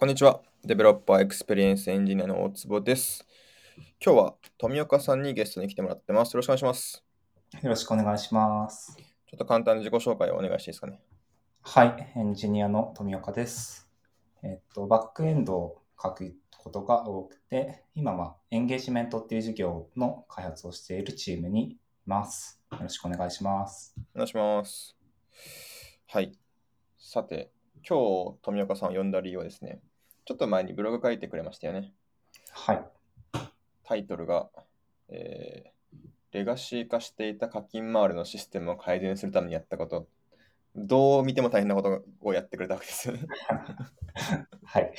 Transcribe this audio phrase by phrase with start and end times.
[0.00, 0.40] こんにちは。
[0.64, 3.26] Developer Experience Engineer の大坪です。
[4.00, 6.34] 今日は富岡さんにゲストに来てもらってます。
[6.34, 7.04] よろしくお願いします。
[7.60, 8.96] よろしくお願いします。
[8.96, 9.02] ちょ
[9.34, 11.00] っと簡単に自己紹介をお願いしていいですかね。
[11.62, 13.90] はい、エンジニアの富岡です。
[14.44, 22.62] えっと、バックエンドを書くことが多くて、今はエンゲージメントっていう事業の開発をしているチームにいます。
[22.70, 23.96] よろしくお願いします。
[24.14, 24.96] お願いします。
[26.06, 26.38] はい。
[26.96, 27.50] さて、
[27.88, 29.80] 今日富岡さんを呼んだ理由はですね、
[30.28, 31.94] ちょっと前にブログ書いてくれましたよね。
[32.50, 32.84] はい、
[33.82, 34.50] タイトルが、
[35.08, 35.78] えー
[36.30, 40.06] レガシー化していた課金周りのシステムを改善するためにやったこと、
[40.76, 43.26] どう見ても大変なことをやってくれたわけですよね。
[44.62, 44.92] はい、っ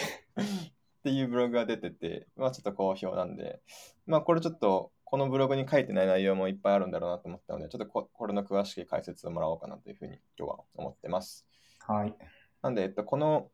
[1.04, 3.62] ていうブログが出てて、まあちょっと好評なんで、
[4.08, 11.46] まあこれちょっとこのブログに書いてない内容もいっぱいあるんだろうなと思ったので、ちょっとここれの詳しい解説をもらおうかなというふうに今日は思ってます。
[11.82, 12.16] はい、
[12.64, 13.52] なんで、えっと、この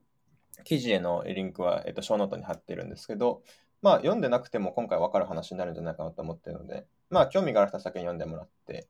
[0.63, 3.43] 記事へのリンクは、えっと、ショーノートに貼ってるんですけど、
[3.81, 8.87] まあ読んでなくても今回わかる話になるんじゃないかなと思ってるので、まあ興味がある人は先に読んでもらって、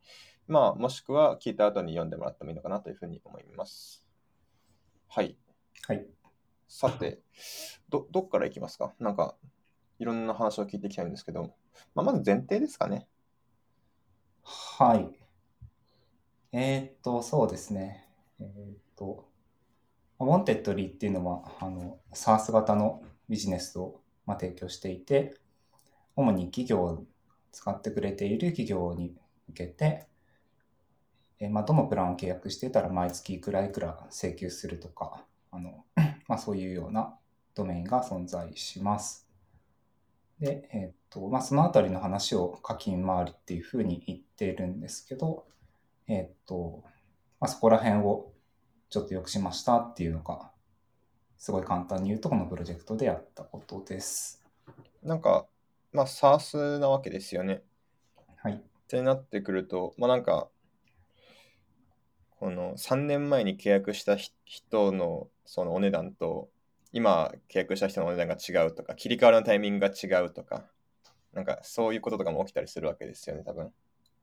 [0.48, 4.06] まあもしくは聞いた後に読んでもらってもいいのかなというふうに思います。
[5.08, 5.36] はい。
[5.88, 6.06] はい。
[6.68, 7.20] さて、
[7.90, 8.94] ど、どっからいきますか？
[9.00, 9.36] なんか、
[10.00, 11.54] いろんな話を聞いていきたいんですけど、
[11.94, 13.08] まあ、まず前提ですかね。
[14.44, 15.10] はい。
[16.52, 18.08] えーっと、そうですね。
[18.40, 19.30] えーっと、
[20.26, 25.36] ウォンテッドリーっていうのは、あの、SaaS 型のビジネスを、まあ、提供していて、
[26.16, 27.06] 主に企業を
[27.52, 29.16] 使ってくれている企業に
[29.48, 30.08] 向けて、
[31.40, 35.86] えまあ、どのプランを契約していたら毎月いくらいくら請求するとか、あの、
[36.28, 37.16] まあ、そういうような
[37.54, 39.28] ドメインが存在します。
[40.40, 45.46] で、えーっと、まあ、そのあたりの話を課金周りっていうふうに言ってるんですけど、
[46.08, 46.84] えーっと、
[47.40, 48.32] まあ、そこら辺を
[48.96, 50.50] ちょっと良くしましたっていうのが、
[51.38, 54.42] すごい簡単に言うと、このプロジェクトでやったことです。
[55.04, 55.48] なんか、
[55.92, 57.62] まあ、SARS なわけですよね。
[58.38, 58.54] はい。
[58.54, 60.48] ってなってくると、まあなんか、
[62.40, 66.48] この3年前に契約したひ人のそのお値段と、
[66.94, 70.64] 今契約した人のお値段が違うとか、切り替わりのタイミングが違うとか、
[71.34, 73.74] なんかそういうこととかも起きたりするわけですよね、多分。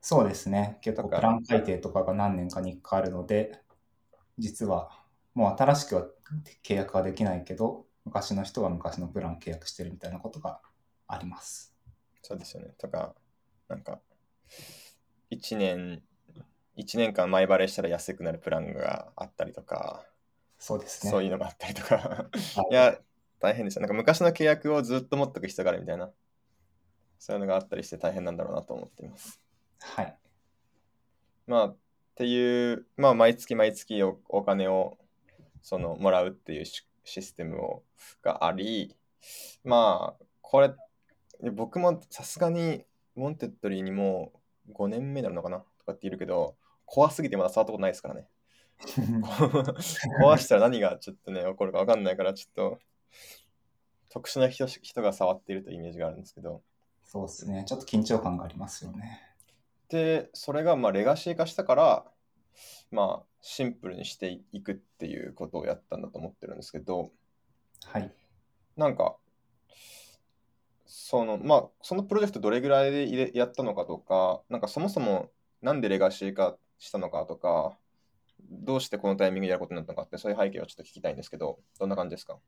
[0.01, 0.79] そうですね。
[0.81, 3.62] 結構プラン改定とかが何年かに1回あるので、
[4.37, 4.89] 実は
[5.33, 6.07] もう新しくは
[6.63, 10.61] 契約はできないけど、昔の人は昔のプラン契約してるみたいなことが
[11.07, 11.75] あります。
[12.21, 12.73] そうですよね。
[12.77, 13.15] とか、
[13.67, 13.99] なんか、
[15.29, 16.03] 1年、
[16.75, 20.05] 一年間前払いしたら安くなるプランがあったりとか、
[20.59, 21.11] そうですね。
[21.11, 22.99] そういうのがあったりとか、はいいや、
[23.39, 23.81] 大変ですよ。
[23.81, 26.11] なんか昔の契約をずっと持っておく必要があるみたいな、
[27.19, 29.41] そういうのがあったりして大変なんだろうなと思っています。
[29.79, 30.17] はい。
[31.47, 31.75] まあ、
[32.13, 34.97] っていう、まあ、毎月毎月おお金を
[35.63, 37.83] そのもらうっていうシシステムを
[38.21, 38.95] があり、
[39.63, 40.73] まあ、これ、
[41.51, 42.85] 僕もさすがに
[43.15, 44.31] ウォンテッドリーにも
[44.71, 48.27] 5年目になるのかなとかって言うけど、怖すぎてまだ触ったことないですからね。
[50.21, 52.79] 壊 したら何がちょっとね、起こるか分かんないから、ちょっと
[54.09, 56.61] 特殊な人人が触っているというイメージがあるんですけど、
[57.03, 57.63] そうですね。
[57.67, 59.32] ちょっと緊張感がありますよね。
[59.93, 62.05] で、それがまあレガシー化したから、
[62.91, 67.11] まあシンプルにしていくっていうことをやったんだと思ってるんですけど、
[67.85, 68.11] はい。
[68.75, 69.17] なんか、
[70.85, 75.29] その、まあ、そのプロジェクトどれぐらいで入れやったのかとか、なんかそもそも
[75.61, 77.77] なんでレガシー化したのかとか、
[78.49, 82.39] どうしてこのタイミングでやることになったのかって、そういう背景をちょっと聞きたいんですけど、どんな感じですか？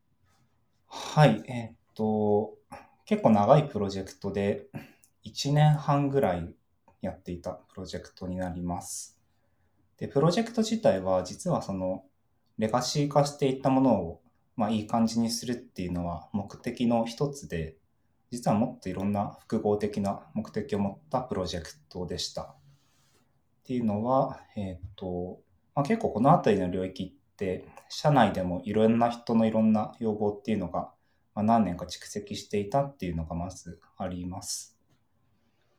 [0.87, 1.43] はい。
[1.47, 2.55] えーっと、
[3.05, 4.67] 結構長いプロジェクトで、
[5.23, 6.55] 1年半ぐらい
[7.05, 9.19] やっていたプロジェクトになります。
[9.97, 12.03] で、プロジェクト自体は実はその
[12.57, 14.21] レガシー化していったものを、
[14.55, 17.75] まあ、いい感じにするっていうのは目的の一つで、
[18.31, 22.43] 実はもっといろんな複合的な目的を持ったプロジェクトでした。
[22.43, 22.47] っ
[23.65, 25.39] ていうのは、えーと、
[25.73, 30.91] まあ、結構この辺りの領域って、社内でもいろんな人のいろんな要望っていうのが、
[31.33, 34.74] まあ、何年か蓄積していたっていうのがまずあります。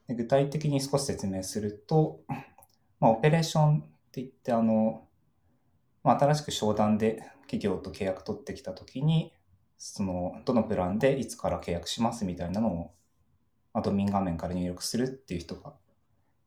[0.09, 2.21] で具体的に少し説明すると、
[3.01, 3.81] まあ、オペレーションっ
[4.13, 5.07] て言って、あの、
[6.03, 9.33] まあ、新しく商談で企業と契約取ってきたときに、
[9.77, 12.95] その、どのプランでいつから契約しますみたいなのを、
[13.73, 15.75] アドミン画面から入力するっていう人が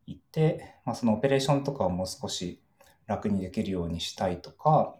[0.06, 2.60] いて、まあ、そのオペレーションとかをもう少し
[3.06, 4.96] 楽にできるようにしたいとか、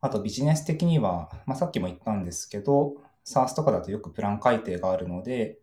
[0.00, 5.58] あとビジネス的には、まあ、さっきも言ったんですけど、SaaS とかだとよくプラン改定があるので、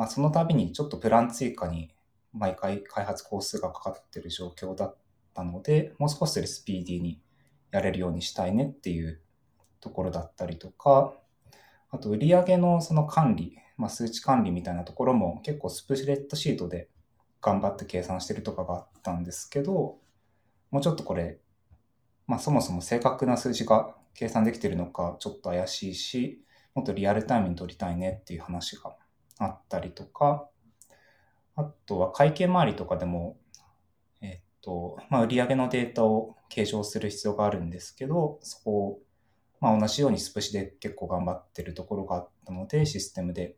[0.00, 1.90] まあ、その度にちょっとプラン追加に
[2.32, 4.96] 毎回開発工数がかかってる状況だっ
[5.34, 7.20] たので、もう少しスピーディーに
[7.70, 9.20] やれるようにしたいねっていう
[9.78, 11.12] ところだったりとか、
[11.90, 16.88] あと売上のその管理、まあ、数値管理みたいなところも結構スプレッドシートで
[17.42, 19.98] 頑張って計算してるとかがあったんですけど、
[20.70, 21.40] もうちょっとこれ、
[22.26, 26.42] まあ、そもそも正確な数字が計算できてるのかちょっと怪しいし、
[26.74, 28.96] もっとリアルタイムに取りたいねっていう話が
[29.40, 30.48] あったりとか、
[31.56, 33.38] あとは会計周りとかでも、
[34.20, 38.98] えっと、まあ、売上のデータを計上する必要があるんですけど、そこを、
[39.60, 43.56] まあ、同じようにスプシで結構頑張ってるところがあったので、システムで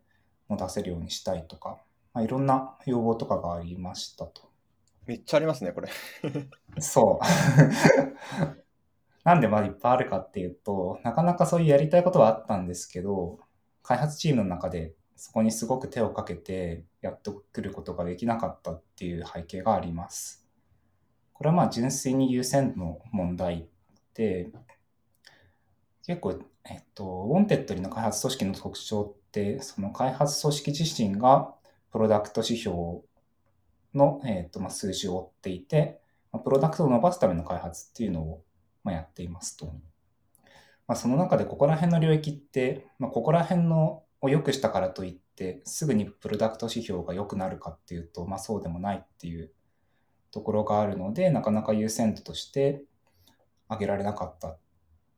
[0.49, 1.79] も出せるようにしたいとか、
[2.14, 4.50] まあ、いろんな要望とかがありましたと。
[5.06, 5.88] めっちゃありますね、これ。
[6.79, 7.25] そう。
[9.25, 13.38] なんでまあいっぱいあるかっていうと、なかなかそういうやりたいことはあったんですけど、
[13.82, 20.45] 開発チームの中でそこにすごく手をかけてやってくることができなかったっていう背景があります。
[21.33, 23.69] これはまあ純粋に優先の問題
[24.15, 24.51] で、
[26.05, 31.55] 結構、えっと、ウォンテッドリーの開発組織の特徴って、その開発組織自身が
[31.93, 32.77] プロダクト指標
[33.95, 36.01] の、えっとまあ、数字を追っていて、
[36.43, 38.43] プロダクトを伸ばすための開発っていうのを
[38.83, 39.67] まあ、やっていますと。
[40.89, 49.51] まあ、その中でここら辺の領域って、まあ、ここら辺のを良くしたからといってすぐにプロダクト指標が良くなるかっていうと、まあ、そうでもないっていう
[50.31, 52.85] ところがあるのでなかなか優先度として
[53.69, 54.59] 上げられなかったっ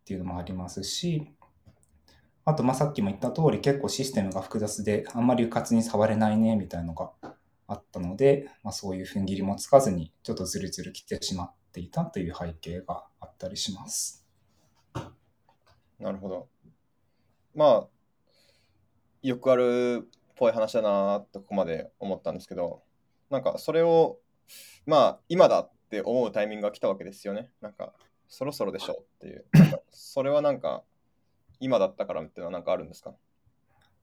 [0.04, 1.28] ていうのもありますし
[2.46, 7.10] あとまあさっきも言った通り結構システムが複雑であんまり迂闊に触れないねみたいなのが
[7.66, 14.26] あったので、まあ、そういう踏ん切りもつかずにちょっとずるずる来てしまっていたという背景があったりします。
[15.98, 16.48] なるほど。
[17.54, 17.86] まあ、
[19.24, 22.82] よくあるっぽい話だなってここまで思ったんですけど、
[23.30, 24.18] なんかそれを、
[24.84, 27.50] まあ、今だって思うタイミングが来たわけですよね。
[27.62, 27.94] なんか、
[28.28, 29.46] そろそろでしょっていう。
[29.90, 30.84] それはなんか、
[31.58, 33.14] 今だったからっていうのは何かあるんですか？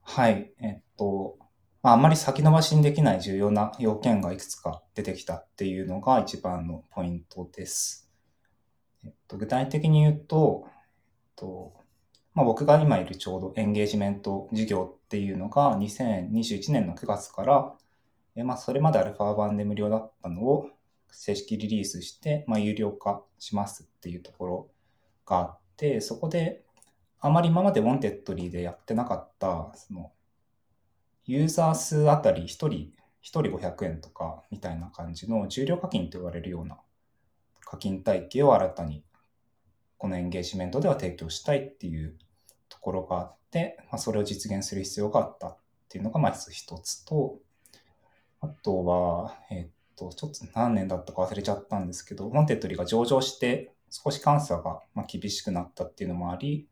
[0.02, 0.52] はい。
[0.60, 1.38] えっと、
[1.84, 8.10] あ、んまり先延ばしにできない重要な要件がいくつか出てきたっていうのが一番のポイントです。
[9.04, 10.72] えっと、具体的に言うと、えっ
[11.36, 11.74] と
[12.34, 17.74] まあ、僕が今いるちょうどエンゲージメント事業っていうのが2021年の9月から、
[18.38, 20.70] えまあ、それまでアルファ版で無料だったのを
[21.10, 24.70] 正式リリースして、まあ、有料化しますっていうところ
[25.26, 26.64] があって、そこで
[27.20, 30.14] あまり今までウォンテッドリーでやってなかった、その
[31.26, 36.80] ユーザー数あたり1人、1人500円とかみたいな感じの重量課金と言われるような
[37.66, 39.04] 課金体系を新たに
[39.98, 42.18] このエンゲージメントでは提供したいっていう
[42.70, 43.36] ところがあっ、
[43.90, 45.58] まあ、それを実現する必要があったっ
[45.90, 47.40] ていうのがまず一つと、
[48.40, 56.68] あとは、えっと、ちょっと何年だったか忘れちゃったんですけど、モンテッドリが上場して少し監査がま厳しくなったっていうのもあり、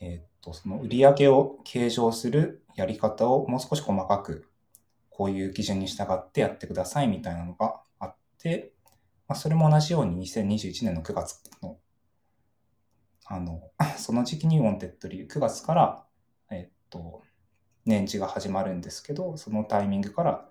[0.00, 4.48] えっと、その売上を計上するやり方をもう少し細かく、
[5.10, 8.72] こういう基準に従ってやってくださいみたいなのがあって、
[9.28, 11.78] まあ、それも同じように2021年の9月の、
[13.24, 16.06] あの、 その時期にウォンテッドリー、9月から、
[16.50, 17.22] えっと、
[17.84, 20.48] 年次が始まるんですけど、そのタイミングから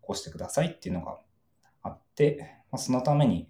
[0.00, 1.18] こうしてくださいっていうのが
[1.82, 3.48] あって、まあ、そのために、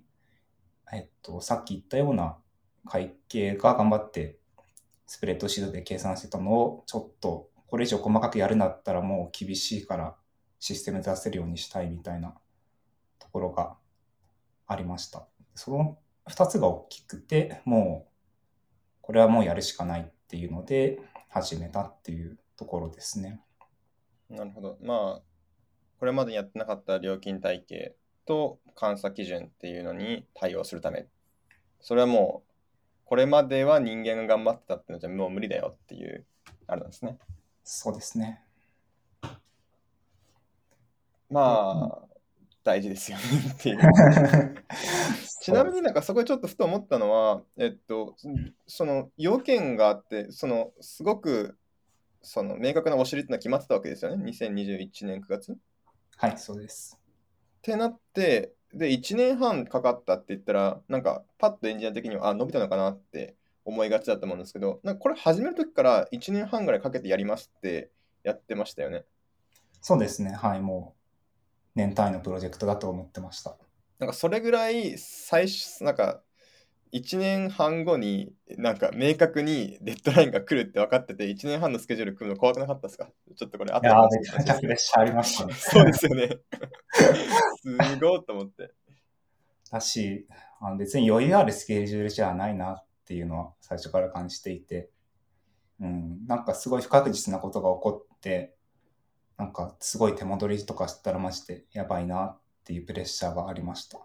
[0.93, 2.39] えっと、さっき言ったような
[2.87, 4.39] 会計が頑張って
[5.07, 10.17] スプレッドシートで計算してたのをちょっとこれ以上細かくやるんだったらもう厳しいから
[10.61, 12.35] システム出せるようにしたいみたいな
[13.19, 13.77] ところが
[14.67, 15.27] ありました。
[15.55, 18.12] その2つが大きくて、もう、
[19.03, 23.41] これはもうやるしかないっていうので、始めたっていうところですね。
[24.31, 24.79] なるほど。
[24.81, 25.23] まあ、
[25.99, 31.07] これまでやってなかった料金体系と監査基準っていうのに対応するため。
[31.81, 32.53] それはもう、
[33.05, 36.25] これまでは人間が頑張ってたっていうのじゃもう無理だよっていう、
[36.67, 37.19] あれなんですね。
[37.65, 38.43] そうですね。
[41.29, 42.12] まあ、
[42.65, 43.79] 大事ですよねっていう。
[45.43, 48.15] ちなみになんかそこでちょっとふと思ったのは、えっと、
[48.67, 51.59] その要件があって、そのすごく
[52.23, 55.57] その明確なお尻ってのは決まってたわけですよね、2021年9月？
[56.17, 56.99] はい、そうです。
[57.59, 67.91] ってなって、で、1年半かかったって言ったら、なんかパッとエンジニア的には、あ、伸びたのかなって思いがちだと思うんですけど、なんかこれ始めるときから1年半ぐらいかけてやりますって
[68.23, 69.05] やってましたよね。
[69.81, 71.02] そうですね、はい、もう
[71.75, 73.57] 年単位のプロジェクトだと思ってました。
[73.99, 76.23] なんかそれぐらい最初、なんか
[76.93, 83.09] 1年半後になんか明確にデッドラインが来るって分かってて、1年半のスケジュール組むの怖くなかったですか？
[83.35, 85.55] ちょっとこれあったいやめちゃめちゃプレッシャーありましたね。
[85.55, 86.29] そうですよね。
[87.63, 88.73] すごいと思って。
[89.71, 90.27] だし、
[90.61, 94.91] あの別に余裕あるスケジュールじゃないなっていうのは最初から感じていて、
[95.81, 98.55] うん、なんかすごい不確実なことが起こって、
[99.43, 103.99] なんかすごい手戻りとかしたらマジでやばいなっていうプレッシャーがありました。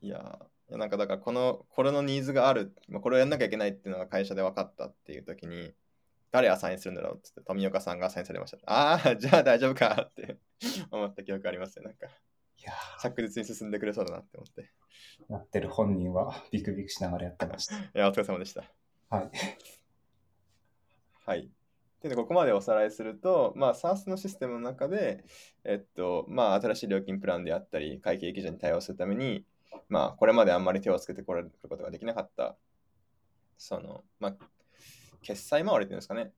[0.00, 0.38] いや
[0.70, 5.72] なんかだからこのこれのニーズがあるまあこれをやんなきゃいけないっていうのが会社で分かったっていう時に
[6.30, 10.38] 誰アサインするんだろうっつって富岡さんがアサインされました ああじゃあ大丈夫かって
[10.92, 17.76] 思った記憶ありますよなんかいや着実に進んでくれそうだなって思ってーやってる本人はビクビクしながらやってました。
[17.76, 18.62] いやお疲れ様でした
[19.10, 19.30] はい。
[21.26, 21.50] はい。
[22.02, 25.24] で、ここまでおさらいすると、まあ、SaaS のシステムの中で、
[25.64, 29.44] えっと、まあ、新しい料金プランであったり、会計基準に対応するために、
[29.88, 32.56] まあ、これまであんまり手をつけてこれることができなかった、
[33.56, 34.36] その、まあ、
[35.22, 36.32] 決済回りっていうんですかね。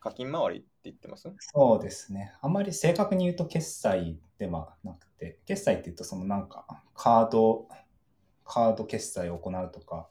[0.00, 1.32] 課金回りって言ってます？
[1.38, 2.34] そうですね。
[2.42, 7.68] あんまり正確に言うと決済ではなくて、決済って言うとそのなんかカード、
[8.44, 10.08] カード決済を行うとか、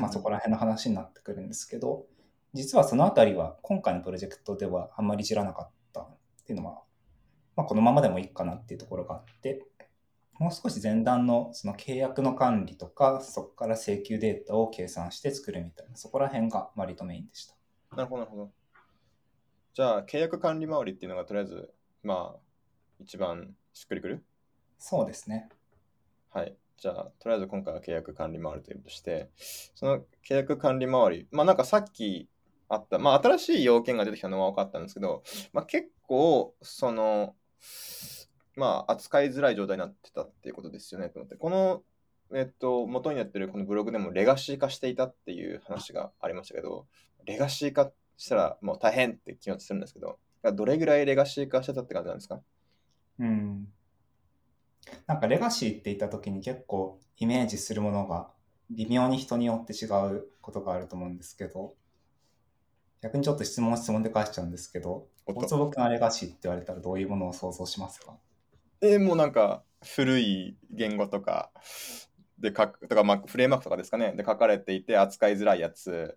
[0.00, 2.06] まあそこら辺の話になってくるんですけど、
[2.54, 6.82] 実はそのあたりは今回のプロジェクトではあんまり知らなかったっていうのは、
[7.56, 9.66] まあこのままでもいいかなっていうところがあって、
[10.38, 17.56] もう少し前段のその契約の管理とか、そこから請求データを計算して作るみたいな、そこら辺が割とメインでした。
[17.96, 18.50] なるほど、なるほど。
[19.74, 22.40] じゃあ、契約管理回りっていうのがとりあえず、まあ、
[23.00, 24.24] 一番しっくりくる？
[24.78, 25.48] そうですね。
[26.30, 26.56] はい。
[26.76, 29.30] じゃあ、とりあえず今回は契約管理回りということとして、
[29.74, 32.28] その契約管理回り、まあなんかさっき
[32.68, 35.22] あった、まあ新しい要件が出てきたのは分かったんですけど、
[35.52, 37.34] まあ結構、その、
[38.56, 41.82] まあ扱いづらい状態になってたっていうことですよねと思って、この、
[42.34, 46.86] えっと、元になってるこのブログでもレガシー化していたっていう話がありましたけど、
[47.24, 52.40] レガシー化したらもう大変って気持ちするんですけど、どれぐらいレガシー化してたって感じなんですか？
[53.18, 53.68] うん。
[55.06, 58.28] なんかレガシーって言った時に結構イメージするものが
[58.70, 61.74] 微妙に人によって違うことがあると思うんですけど、
[63.00, 68.16] 逆にちょっと質問質問で返しちゃうんですけど、大坪君はレガシーって言われたらどういうものを想像しますか？
[68.80, 71.50] えーもうなんか古い言語とか
[72.38, 74.12] で書くとか、まあ、フレームワークとかですかね。
[74.16, 76.16] で書かれていて扱いづらいやつ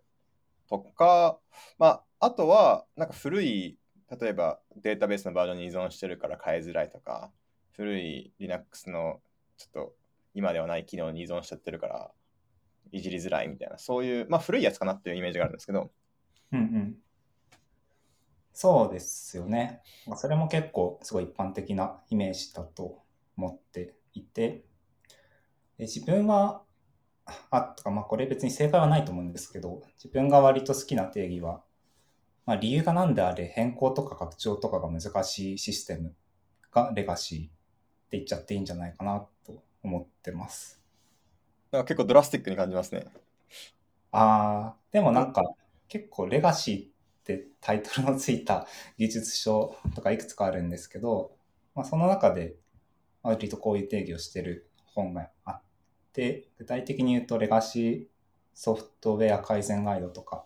[0.69, 1.39] とか、
[1.77, 3.77] まあ、あとはなんか古い
[4.09, 7.31] 例えばデータベースのバージョンに依存してるから変えづらいとか
[7.71, 9.21] 古い Linux の
[9.57, 9.93] ちょっと
[10.33, 12.11] 今ではない機能に依存しちゃってるから
[12.91, 15.91] いじりづらいみたいなそういう、まあ、古いやつかなっていうイメージがあるんですけど
[16.51, 16.98] うんうん。
[18.53, 19.81] そうですよね。
[20.05, 23.01] まあそれも結構すごい一般的なイメージだと
[23.38, 24.65] 思っていて、
[25.77, 26.63] で自分は、
[27.51, 31.63] あ、とかまあこれ別に正解はないと思うんですけど、自分が割と好きな定義は、
[32.46, 36.15] まあ理由が何であれ変更とか拡張とかが難しいシステム
[36.72, 37.50] がレガシーっ
[38.12, 40.81] て言っちゃっていいんじゃないかなと思ってます。
[41.72, 43.05] なんか結構ドラスティックに感じますね。
[44.12, 45.41] あー、でもなんか
[45.91, 46.89] 結構レガシーっ
[47.25, 48.65] てタイトルのついた
[48.98, 51.31] 技術書とかいくつかあるんですけど、
[51.75, 52.55] まあ、その中で
[53.24, 55.62] 割とこういう定義をしてる本があっ
[56.13, 58.03] て、具体的に言うとレガシー
[58.53, 60.45] ソフトウェア改善ガイドとか、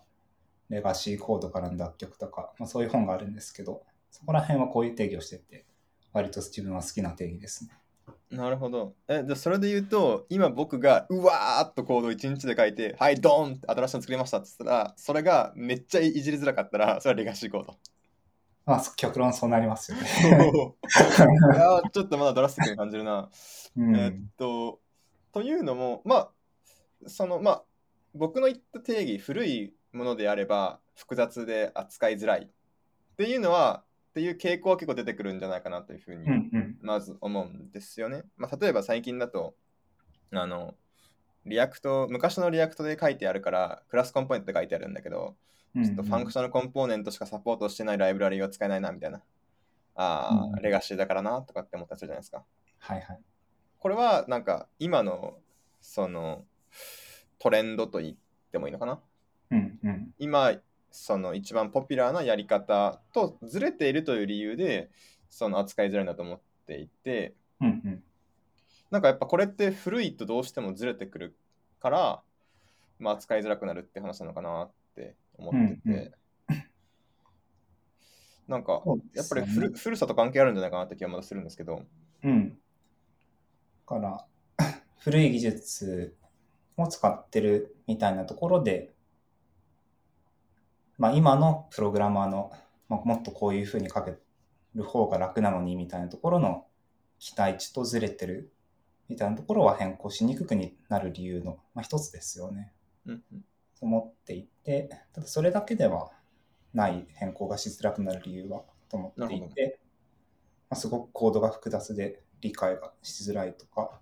[0.70, 5.68] レガシーコードからの脱却とか、まあ、そういう本があるんですけど、そこら辺はこういう定義をしてて、
[6.12, 7.78] 割と自分は好きな定義ですね。
[8.32, 8.96] なるほど。
[9.08, 17.78] え、じゃあそれで言うと、今僕がうわーっとコードを1日で書いて、はい、ドーンって新しいの作りましたって言ったら、それがめっちゃいじりづらかったら、それはレガシーコード。
[18.66, 20.04] まあ、極論そうなりますよね。
[21.54, 23.30] いやーちょっとまだドラスティックに感じるな。
[23.78, 24.80] うんえっと、
[25.32, 26.32] というのも、まあ、
[27.08, 27.64] その、まあ、
[28.16, 32.48] 僕の言った定義、古いものであれば複雑で扱いづらいっ
[33.18, 36.26] ていうのは、っていう傾向は結構出てくるんじゃないかなというふうに
[36.86, 38.24] まず思うんですよね。
[38.38, 39.56] まあ、例えば最近だと、
[40.32, 40.76] あの、
[41.46, 45.36] React、昔の React で書いてあるから、クラスコンポーネントで書いてあるんだけど、
[45.76, 49.22] うんちょっとファンクショナルコンポーネントしかサポートしてないライブラリが使えないな、みたいな。
[49.96, 52.46] ああ、うんレガシーだからな、とかって思ったりするじゃないですか。
[52.80, 53.20] はいはい。
[53.80, 55.38] これは、なんか、今の、
[55.82, 56.46] その、
[57.40, 58.16] トレンドと言っ
[58.52, 59.00] てもいいのかな？
[59.52, 60.14] うんうん。
[60.18, 60.54] 今、
[60.90, 64.90] その一番ポピュラーなやり方とずれているという理由で、
[65.30, 68.04] その扱いづらいなと思っていて、うんうん。
[68.90, 71.36] なんかやっぱこれって古いとどうしてもずれてくる
[71.80, 72.22] から、
[73.00, 76.14] まあ、扱いづらくなるって話なのかなって思ってて、うんうん
[78.48, 78.84] なんか
[79.16, 81.82] やっぱり古,、古さと関係あるんじゃないかなって気はまだするんですけど、
[82.24, 82.50] うん。
[82.50, 82.56] だ
[83.88, 84.26] から、
[85.00, 86.16] 古い技術
[86.78, 88.94] を使ってるみたいなところで、
[91.00, 92.52] まあ今のプログラマーの、
[92.88, 94.16] まあ、もっとこういうふうに書け
[94.76, 96.66] る方が楽なのにみたいなところの
[97.20, 98.54] 期待値とずれてる
[99.08, 102.74] みたいなところは変更しにくくになる理由の、まあ、一つですよね。
[103.06, 103.46] うんうん
[103.82, 106.12] 思っていて、ただそれだけでは
[106.74, 109.80] ない変更がしづらくなる理由はと思っていて、
[110.70, 114.00] まあ、すごくコードが複雑で理解がしづらいとか、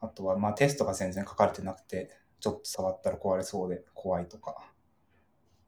[0.00, 4.56] あとはまあテストが全然書かれてなくて、ちょっと触ったら壊れそうで怖いとか、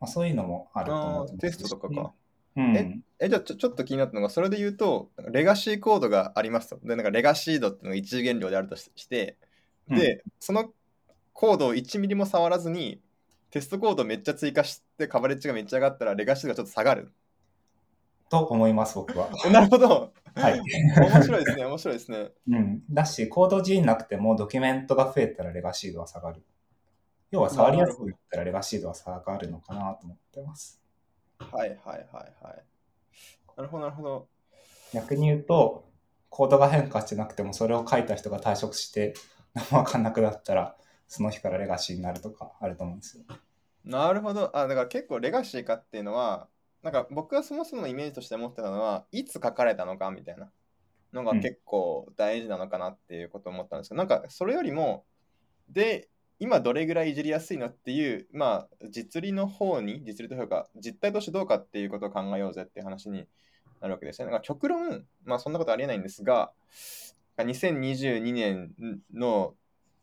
[0.00, 2.12] まあ、そういうのもあると思ってますテストとかか。
[2.56, 6.78] うん、ええ、じゃあちょちょっと気になったのが、それで言うと、レガシーコードがありますと。
[6.82, 9.36] で、なんかレガシードっていうのが一次元量であるとしして、
[9.88, 10.72] で、その
[11.32, 13.00] コードを1ミリも触らずに、
[13.50, 17.12] テストコードめっちゃ追加して、カバレッジがめっちゃ上がったら、レガシードがちょっと下がる。
[18.30, 19.28] と思います、僕は。
[19.44, 20.12] お なるほど。
[20.34, 20.60] はい。
[20.60, 22.30] 面白いですね、面白いですね。
[22.48, 22.82] うん。
[22.88, 26.42] だし、コード G なくてもドキュメントが増えたらレガシードは下がる。
[27.32, 30.79] 要は触りやすくなったらレガシードは下がるのかなと思ってます。
[31.40, 32.64] はいはいはいはい。
[33.56, 34.28] なるほど、なるほど。
[34.92, 35.84] 逆に言うと、
[36.28, 39.14] コードが変化してなくてもそれを書いた人が退職して
[39.54, 40.76] 何も わかんなくなったら、
[41.08, 43.24] その日からレガシーになるとかあると思うんですよ。
[43.84, 44.56] なるほど。
[44.56, 46.48] あ、だから結構レガシーかっていうのは、
[46.82, 50.52] なんか僕がそもそもイメージとして持ってたのは、いつ書かれたのかみたいな
[51.12, 55.06] のがうん結構大事なのかなっていうことを思ったんですけど、なんかそれよりも、
[55.68, 63.28] で、今どれぐらいいじりやすいのっていう、まあ、実利の方に、実利というか、実態としてどうかっていうことを考えようぜっていう話に
[63.80, 64.32] なるわけですよね。
[64.32, 66.52] だから極論、まあそんなことありえないんですが、
[67.36, 68.72] 2022年
[69.12, 69.54] の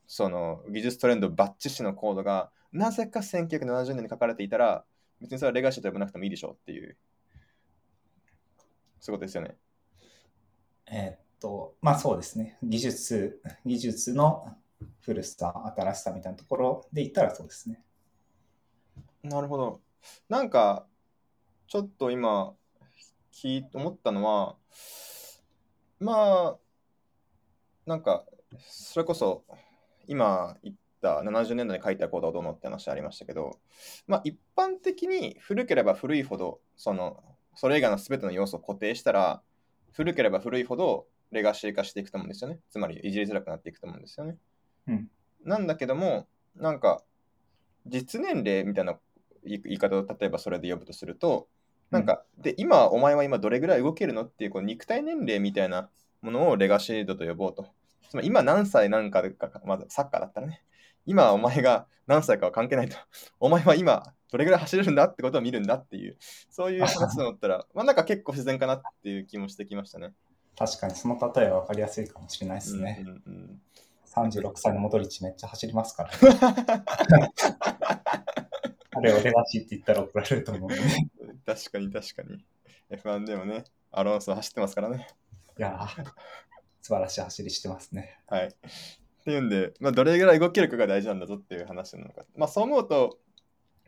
[0.08, 4.86] その技術トレンドバッチシのコードがなぜか1970年に書かれていたら
[5.20, 6.98] 別にそれはレガシーと呼ばなくてもいいでしょうっていう
[9.00, 9.56] そういうことですよね。
[10.90, 12.58] えーっと、まあそうですね。
[12.64, 14.56] 技術、技術の
[15.02, 17.82] 古さ、新しさみたいなところで言ったらそうですね。
[19.24, 19.82] なるほど。
[20.30, 20.86] なんか
[21.68, 22.54] ちょっと今
[23.34, 24.56] 聞思ったのは
[26.00, 26.58] まあ
[27.86, 28.26] なんか
[28.60, 29.44] それこそ
[30.08, 33.60] 今言った70年代に書いたコードはどうのって話ありましたけど
[34.08, 37.24] まあ一般的に古ければ古いほどその
[37.56, 39.42] それ以外の全ての要素を固定したら
[39.94, 44.38] 古ければ古いほどレガシー化していくと思うんですよねつまりいじりづらくなっていくと思うんですよね、
[44.88, 45.10] うん。
[45.44, 47.04] なんだけどもなんか
[47.86, 48.98] 実年齢みたいな
[49.46, 51.48] 言い方を例えばそれで呼ぶとすると
[51.90, 55.90] なんか、で今お前は今どれぐらい動けるのっていうこう肉体年齢みたいな
[56.22, 57.66] ものをレガシードと呼ぼうと。
[58.10, 60.64] つまり今何歳なんかかまずサッカーだったらね。
[61.06, 62.98] 今お前が何歳かは関係ないと。
[63.40, 66.18] お前は今どれぐらい走れるんだってことを見るんだっていう
[66.50, 70.14] そういう話だったら まあなんか結構自然かなっていう気もしてきましたね。
[70.58, 72.98] 確かにその例えは分かりやすいかもしれないですね。
[73.02, 73.62] うんうんうん
[74.18, 77.32] 36歳のモドリッチめっちゃ走りますから、ね。
[78.92, 81.10] あれをレガシーって言ったら怒られると思うね。
[81.46, 82.44] 確かに確かに
[82.92, 85.08] F1 でもねアロンソ走ってますからね
[85.58, 86.04] いやー
[86.82, 88.20] 素晴らしい走りしてますね。
[88.28, 88.48] はい。
[88.48, 88.50] っ
[89.24, 92.24] ていうんで、まあ、どれぐらい動けるかが大事なんだぞっていう話なのか。
[92.36, 93.18] まあ、そう思うと、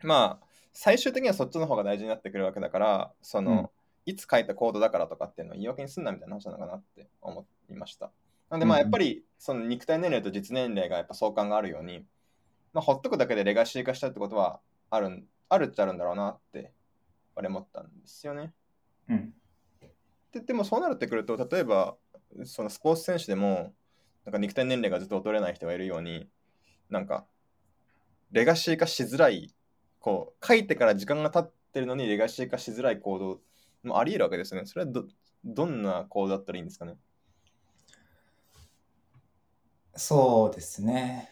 [0.02, 3.68] まあ、最終的にはそっちの方が大事になってくるわけだから、その、うん
[4.06, 8.10] いつ書いたコードだからとかっていうのを言い訳にすんなみたいな話なのかなって思いました。
[8.50, 12.04] なんで、まあ、やっぱり、その肉体年齢と実年齢がやっぱ相関があるように、
[12.72, 14.60] まあ、ほっとくだけでレガシー化したってことは
[14.90, 16.72] あるん、あるっちゃあるんだろうなって、
[17.36, 18.52] 俺思ったんですよね。
[19.08, 19.32] うん。
[20.32, 21.96] ででもそうなるってくると例えば
[22.44, 23.74] そのスポーツ選手でも
[24.24, 26.28] なんか肉体年齢がずっと劣れない人がいるように
[26.88, 27.24] なんか
[28.30, 29.52] レガシー化しづらい
[29.98, 33.40] こう書いてから時間が経ってるのにレガシー化しづらい行動
[33.82, 35.04] もあり得るわけですよねそれはど
[35.44, 36.96] どんな行動だったらいいんですかね
[39.96, 41.30] そうですね。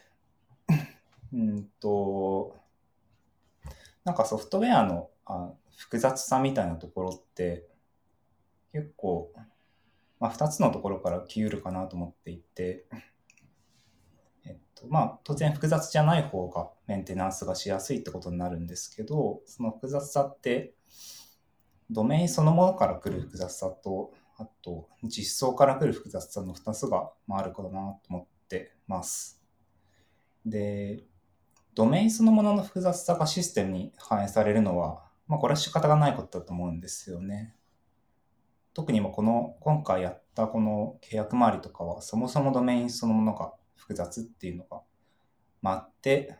[1.33, 2.55] うんと、
[4.03, 7.67] なんかソフトウェアのあ複雑さみたいなところって
[8.71, 9.31] 結構、
[10.19, 12.85] まあ、2つのところから来うるかなと思っていて、
[14.45, 20.73] えっと、まあ当然複雑じゃない方がメンテナンスがしやすいってことになるんですけど、その複雑さって
[21.89, 27.73] ドメインそのものから来る複雑さと、あと実装から来る複雑さの2つがまああるかなと
[28.09, 28.38] 思って
[28.89, 29.41] ます。
[30.45, 31.03] で、
[31.75, 37.55] ドメインそのものの複雑さがシステムに反映されるのは、まあこれは仕方がないことだと思うんですよね。
[38.73, 44.81] 特にもこの今回やったこの契約周りとかはそもそもドメインそのものが複雑っていうのが
[45.61, 46.37] まああって、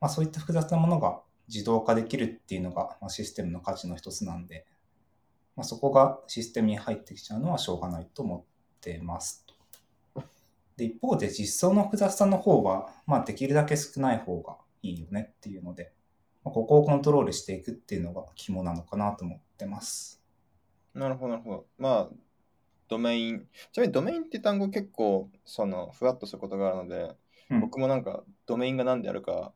[0.00, 4.66] まあ、そういった複雑なものが自動化できるっていうのが、まあ、システムの価値の一つなんで、
[5.56, 9.54] まあ、そこがシステムに入ってきちゃうのはしょうがないと思ってますと。
[10.80, 15.92] で一方で実装の複雑さの方は、まあ、できるだけ少ない方がいいよねっていうので、
[16.42, 20.22] まあ、ここをコントロールしていくっていうのが肝なのかなと思ってます。
[20.94, 22.14] なるほどなるほどまあ
[22.88, 27.14] ドメインちなみにドメインって単語結構そのふわっとすることがあるので
[27.50, 29.52] うん僕もなんかドメインが何であるか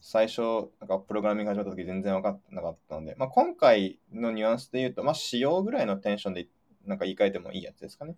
[0.00, 0.40] 最初、
[0.80, 6.48] なんかプログラミング始めた時全然分かってなかったので、まあ、今回のニュアンスで言うと、まあ、仕様ぐらいのテンションで
[6.84, 8.14] なんか言い換えてもいいやつですかね。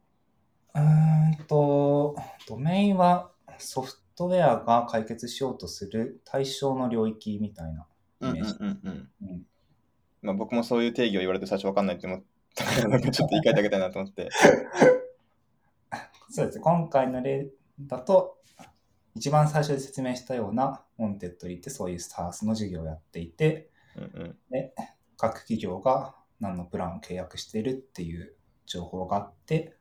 [0.74, 2.16] うーんと、
[2.48, 7.87] ドメインはソフトウェアが解決しようとする対象の領域みたいな
[8.20, 8.57] イメージ。
[8.61, 9.09] うんうん。
[9.22, 9.42] うん
[10.20, 12.22] まあ、僕もそういう定義を言われて最初分かんないって思っ
[12.54, 14.28] たから、ちょっと言い換えてあげたいなと思って。
[16.31, 16.64] そうですね。
[16.64, 17.48] 今回の例
[17.81, 18.38] だと、
[19.14, 24.38] 一番最初で説明したようなウォンテッドリーってそういう SaaS の事業をやっていて、うんうん。
[24.50, 24.74] で、
[25.16, 28.35] 各企業が何のプランを契約しているっていう
[28.66, 29.77] 情報があって、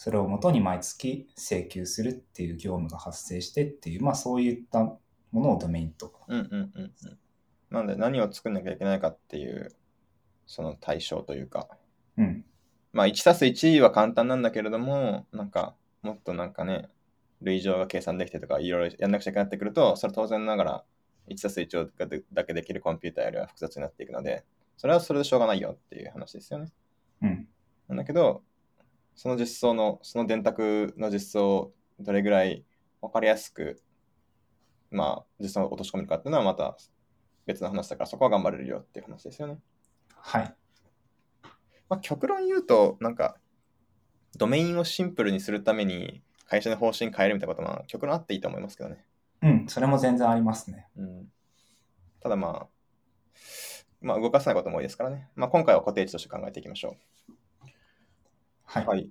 [0.00, 4.98] それをもとに毎月請求するっていう業務が発生してっていう、まあそういったも
[5.30, 6.10] のをドメインと。
[6.26, 7.18] うんうんうんうん。
[7.68, 9.76] なんで何を作んなきゃいけないかっていう、
[10.46, 11.68] その対象というか、
[12.16, 12.46] うん。
[12.94, 16.88] まあ1たす1は簡単なんだけれども、なんかもっとなんかね、
[17.42, 20.84] 類乗が計算できてとかいろいろやんなくちゃいけなくなってくると、それは当然ながら
[21.28, 24.46] 1たす1がでだけできるコンピューターよりは複雑になっていくので、
[24.78, 26.72] それはそれでしょうがないよっていう話ですよね。
[27.20, 27.48] うん。
[27.88, 28.42] なんだけど、
[29.14, 32.64] その実装の、その電卓の実装をどれぐらい
[33.00, 33.82] 分かりやすく、
[34.90, 36.76] まあ、実装を落とし込めるかっていうのはまた
[37.46, 39.58] 別の話だから、そこは頑張れるよっていう話ですよね。
[40.16, 40.54] はい。
[41.88, 43.36] まあ、極論言うと、なんか、
[44.36, 49.04] ドメインをシンプルにするために会社の方針変えるみたいなことは、極論あっていいと思いますけどね。
[49.42, 49.66] うん。
[49.68, 50.88] それも全然ありますね。
[50.96, 51.32] うん。
[52.20, 52.68] ただまあ、
[54.00, 55.28] まあ、動かせないことも多いですからね。
[55.34, 56.96] まあ、今回は固定値として考えていきましょ
[57.28, 57.32] う。
[58.72, 58.86] はい。
[58.86, 59.10] はい。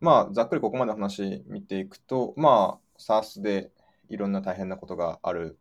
[0.00, 3.70] まあ、ざっくりここまでの話見ていくと、まあ、SARS で
[4.10, 5.58] いろんな大変なことがある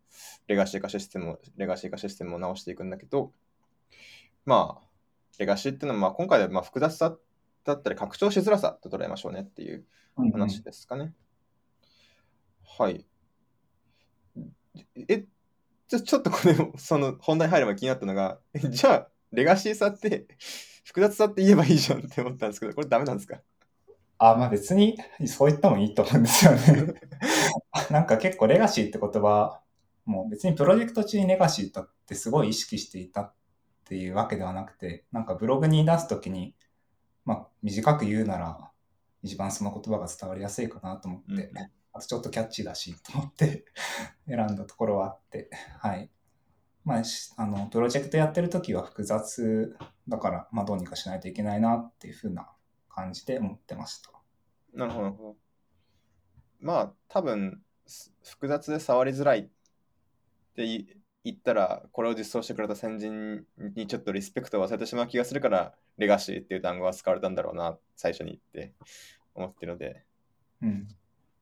[0.47, 3.31] レガシー化システムを、レガシー化システムを直していくんだけど、
[4.45, 4.87] まあ、
[5.37, 7.15] レガシーっていうのは、まあ、今回でまあ複雑さ
[7.63, 9.85] だったり拡張しづらさと捉えましょうねっていう
[10.33, 11.13] 話ですかね。
[12.77, 13.05] はい。
[15.07, 15.25] え、
[15.87, 20.27] ちょちょっとこれ、その本題入る前気になったのが、えじゃあ、レガシーさって、
[20.89, 23.39] 複雑さって言えばいいじゃんって思ったんですけど、これダメなんですか？
[24.17, 24.97] あ、まあ別に
[25.27, 26.93] そう言ってもいいと思うんですよね。
[27.91, 29.61] なんか結構レガシーって言葉、
[30.05, 33.33] もう別にプロジェクト中にレガシーだってすごい意識していたっ
[33.85, 36.55] ていうわけではなくて、なんかブログに出すときに、
[37.23, 38.71] まあ短く言うなら
[39.21, 41.57] 一番その言葉が伝わりやすいかなと思って、うん
[41.91, 43.65] あとちょっとキャッチーだしと思って
[44.27, 45.49] 選んだところはあって、
[45.79, 46.11] はい。
[46.85, 49.75] まあ、しあの、プロジェクトやってるときは複雑
[50.09, 52.49] だから、まあどうにかしないといけないなっていうふうな
[52.89, 54.11] 感じで思ってました。
[54.73, 55.35] なるほど、
[56.59, 57.61] まあ、多分、
[58.23, 59.49] 複雑で触りづらいっ
[60.55, 60.65] て
[61.23, 63.45] 言ったら、これを実装してくれた先人
[63.75, 68.73] にちょっとリスペクトを忘れてしまう気がするから、レガシーっていう単語が使われたんだろうな、最初にって
[69.33, 70.03] 思ってるので、
[70.61, 70.87] うん。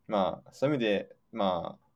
[0.07, 1.87] まあ、そういう意味で、まあ、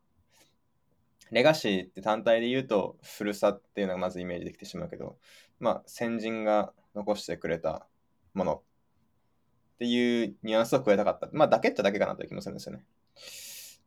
[1.32, 5.18] レガシーって単体で言うと古さっていうのがまずイメージできてしまうけど、
[5.62, 7.88] まあ、先人が残してくれた
[8.34, 11.30] ものっていうニュアンスを加えたかった。
[11.32, 12.84] まあ、だけっちゃだけかなという気もするんですよね。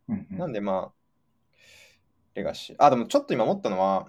[0.08, 1.56] うんうんなんでまあ、
[2.34, 2.76] レガシー。
[2.78, 4.08] あ、でもちょっと今思ったのは、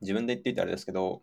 [0.00, 1.22] 自分で言っていてあれですけど、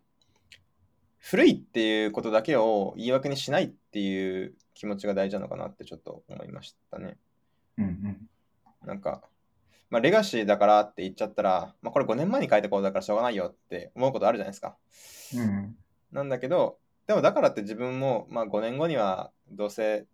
[1.18, 7.16] 古いっていうことだけを言い訳にしないっていう気持ちが大事なのかなってちょっと思いましたね。
[7.78, 8.28] うんうん
[8.84, 9.22] なんか、
[9.92, 14.78] まあ、レガシーだからって言っちゃったら、まあ、これ5年前に書いたことだからしょうがないよって思うことあるじゃないですか。
[15.36, 15.76] うん
[16.12, 20.06] なんだけど、でもだからって自分も、まあ、5年後にはどうせ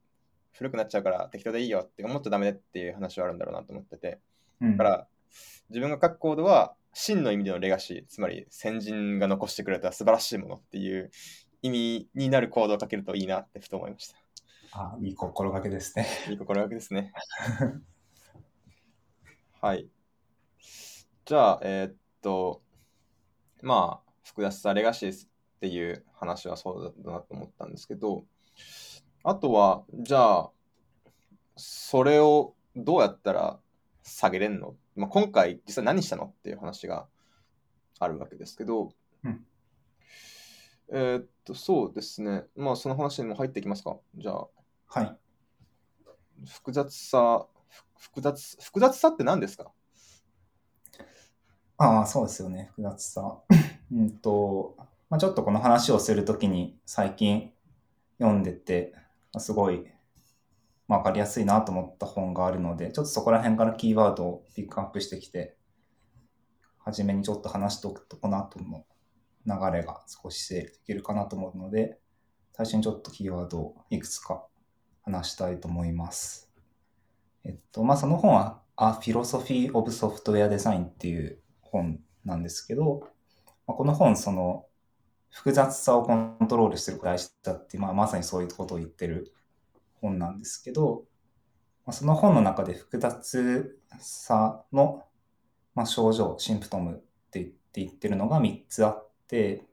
[0.53, 4.19] 古くなっちゃうから適当でいいよって思っちゃダメっていう話はあるんだろうなと思ってて。
[4.61, 5.07] うんだから、
[5.71, 11.13] 自分が書くコードは真の意味でのレガシー、つまり先人が残してくれた素晴らしいものっていう
[11.63, 14.17] 意味になるコードを書けるといいなってふと思いました。
[14.73, 16.09] あ、いい心がけですね。
[16.31, 17.13] いい心がけですね。
[19.61, 19.89] はい。
[21.25, 22.63] じゃあ、えーっと、
[23.61, 25.29] まあ、複雑さ、レガシーっ
[25.61, 28.25] ていう話はそうだなと思ったんですけど、
[29.25, 30.51] あとは、じゃあ、
[31.57, 33.59] それをどうやったら
[34.05, 37.09] 下げれんの、まあ、今回、実際何したのっていう話が
[37.99, 38.93] あるわけですけど、
[39.25, 39.45] うん
[40.91, 42.45] えーっと、そうですね。
[42.55, 43.97] まあ、その話にも入っていきますか？
[44.15, 44.47] じゃあ、
[44.87, 45.17] はい。
[46.47, 47.58] 複雑さ、ふ
[47.99, 49.73] 複雑、複雑さって何ですか？
[51.77, 52.71] ああ、そうですよね。
[52.71, 53.39] 複雑さ。
[53.93, 54.77] うんと、
[55.11, 57.53] まあ、ちょっとこの話をするときに最近
[58.19, 58.95] 読んでて、
[59.39, 59.87] すごい、
[60.89, 65.57] まあ、わかりやすいなと思った本があるので、ちょっとそこら辺からキーワードをピックアップしてきて、
[66.79, 68.87] 初めにちょっと話しておくと、この後の
[69.47, 71.99] 流れが少し整理できるかなと思うので、
[72.53, 74.45] 最初にちょっとキーワードをいくつか
[75.03, 76.48] 話したいと思います。
[77.49, 83.01] えっと、まあ、その本は A Philosophy of Software Design っていう本なんですけど、
[83.67, 84.67] まあ、この本、その、
[85.31, 89.33] 複雑さをコントロールしてる大事だって、まあ、まさにそういうことを言ってる
[90.01, 91.05] 本なんですけど、
[91.87, 95.05] まあ、その本の中で複雑さの、
[95.75, 96.97] まあ、症状、シンプトムっ
[97.31, 99.65] て言って言ってるのが3つあって、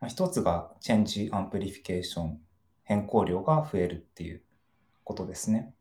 [0.00, 2.40] まあ、1つが change amplification、
[2.82, 4.42] 変更量が増えるっていう
[5.04, 5.74] ことですね。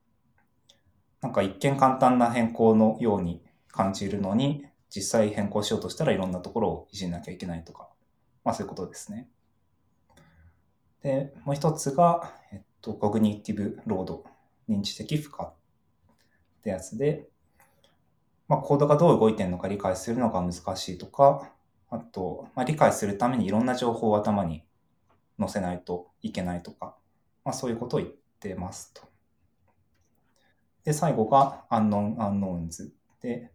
[1.24, 7.88] なんか一見簡単な変更のように感じるのに、実際変更しようとしたらいろんなところをいじんなきゃいけないとか、
[8.44, 9.30] まあそういうことですね。
[11.02, 14.26] で、もう一つが、えっと、コグニティブロード、
[14.70, 15.52] 認知的負荷っ
[16.62, 17.30] てやつで、
[18.50, 21.50] まあ、コードがどう動いてるのか理解するのが難しいとか、
[21.90, 24.64] あと、まあ、理解するためにいろんな情報を頭に
[25.40, 26.96] 載せないといけないとか、
[27.46, 29.12] まあ、そういうことを言ってますと。
[30.84, 32.91] で、最後が unknown unknowns
[33.22, 33.52] で、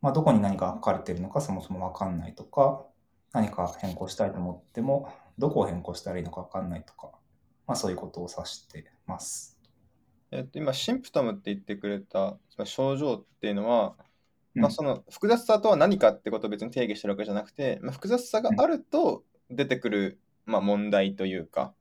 [0.00, 2.86] まあ、どこに何が書かれているのかそもそもわかんないとか、
[3.32, 7.12] 何か変更したいと思っても、どこを変更したらいいのかわかんないとか、
[7.66, 9.58] まあ、そういうことを指してます。
[10.30, 13.94] えっと、今、シンプトムって言ってくれた症状っていうのは、
[14.54, 21.74] まあ、その複雑さとは何かってことを別に定義してるわけじゃなくて、まあ、複雑さがあると出てくる、まあ、問題というか、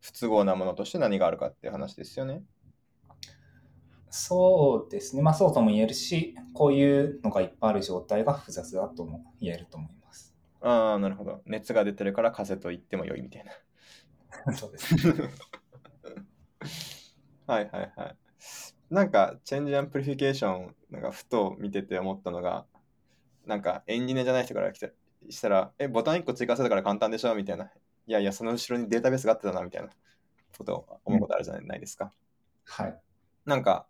[0.00, 2.42] 不都合なものとして何があるかっていう話ですよね。
[4.10, 5.22] そうですね。
[5.22, 10.34] まあそうとも言えるし、こういうのがいっぱいある状態が複雑だとも言えると思います。
[10.60, 11.42] ああ、なるほど。
[11.46, 13.44] 熱が出てるから風邪と言っても良いみたい
[14.46, 14.52] な。
[14.54, 15.02] そうです、ね。
[17.46, 18.16] はいはいはい。
[18.90, 22.66] なんか、 change amplification、なんかふと見てて思ったのが、
[23.46, 24.88] なんかエンジニアじゃない人から来た
[25.28, 27.70] したら、え、ボタン1個追加するから簡単でしょみたいな。
[28.06, 29.90] いやいや、その後ろにデータベースがあってたな、みたいな
[30.56, 32.12] ことを思うことあるじゃないですか。
[32.78, 33.00] うん、はい。
[33.44, 33.87] なんか、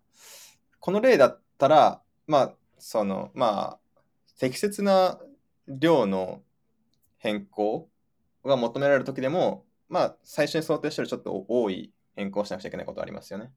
[0.81, 4.01] この例だったら、まあ、その、まあ、
[4.39, 5.19] 適切な
[5.67, 6.43] 量の
[7.19, 7.89] 変更
[8.45, 13.51] が求められるときでも、まあ、最初に想定してるちょっと多い変更しなくちゃいけないことありますよね。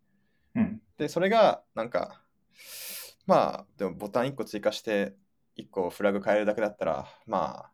[0.55, 2.21] うん、で、それが、なんか、
[3.27, 5.15] まあ、でもボタン1個追加して、
[5.57, 7.71] 1個フラグ変えるだけだったら、まあ、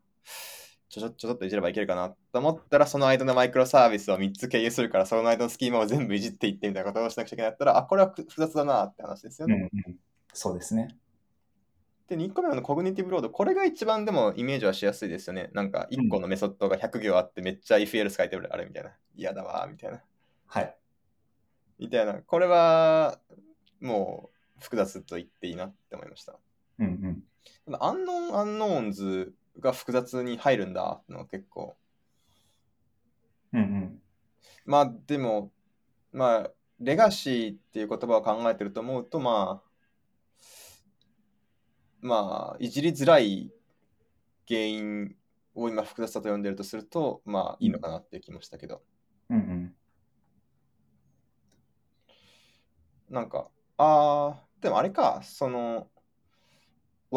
[0.89, 9.69] ちょちょちょっといじればいけるかなと思ったら、その間のマイクロサービスを3つ経由するから、その間のスキーマを全部いじっていってみたいなことをしなくちゃいけないったら、あ、これは複雑だなって話ですよね。
[9.73, 9.95] うんうん、
[10.33, 10.97] そうですね。
[12.07, 15.49] で、2個目の cognitive load、これが一番でもイメージはしやすいですよね。
[15.53, 18.91] なんか1個のメソッドが100行あってめっちゃ if else 書いてるあれみたいな。
[19.15, 20.01] 嫌だわ、みたいな。
[20.45, 20.77] はい。
[21.79, 22.13] みたいな。
[22.13, 23.19] これは
[23.81, 26.39] もう複雑と言っていいなって思いました。
[26.79, 26.87] うん
[27.67, 27.77] うん。
[27.79, 31.77] アンノーン・アンノーンズが複雑に入るんだの結構。
[33.53, 34.01] うんうん。
[34.65, 35.51] まあでも、
[36.11, 39.67] まあ、レガシーっていう言葉を考えてると思うと、まあ、
[42.01, 43.51] まあ、いじりづらい
[44.47, 45.15] 原因
[45.55, 48.81] を今複雑さと呼んでるとすると、まあいいのかなっていう気もしたけど。
[49.29, 49.75] うんうん。
[53.09, 55.87] なんか、ああ、でもあれか、その、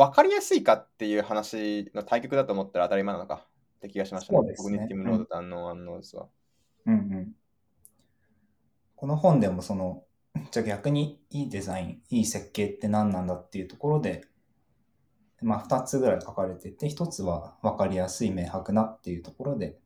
[0.01, 3.43] 分かりやすいかっていう話の対局だと思ったら当たり前なのか
[3.77, 4.49] って気がしましたね。
[4.49, 4.55] ね。
[4.57, 6.27] cognitive load とアンノーアンノーズは。
[6.87, 7.33] うんうん。
[8.97, 10.05] この本でもその、
[10.51, 14.25] じゃあ逆にいいデザイン、いい設計って何なんだっていうところで、
[15.43, 19.79] まあ2つぐらい書かれてて、1つは分かりやすい明白なっていうところで、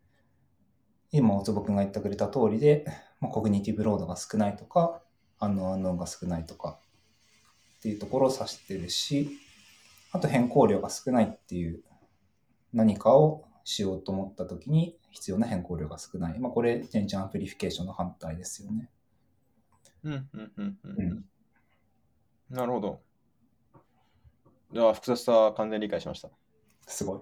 [1.10, 2.84] 今、大坪君が言ってくれた通りで、
[3.20, 5.02] まあ、コグニティブロードが少ないとか、
[5.40, 6.78] アンノーアンノーンが少ないとか
[7.78, 9.40] っていうところを指してるし、
[10.14, 11.82] あと変更量が少ないっていう
[12.72, 16.38] 何かをしようと思った時に必要な変更量が少ない。
[16.38, 18.88] まあ、これ、 change amplification の反対ですよね。
[20.04, 21.24] うん、うん、うん、うん。
[22.48, 23.00] なるほど。
[24.72, 26.30] じゃあ、複雑さは完全理解しました。
[26.86, 27.20] すごい。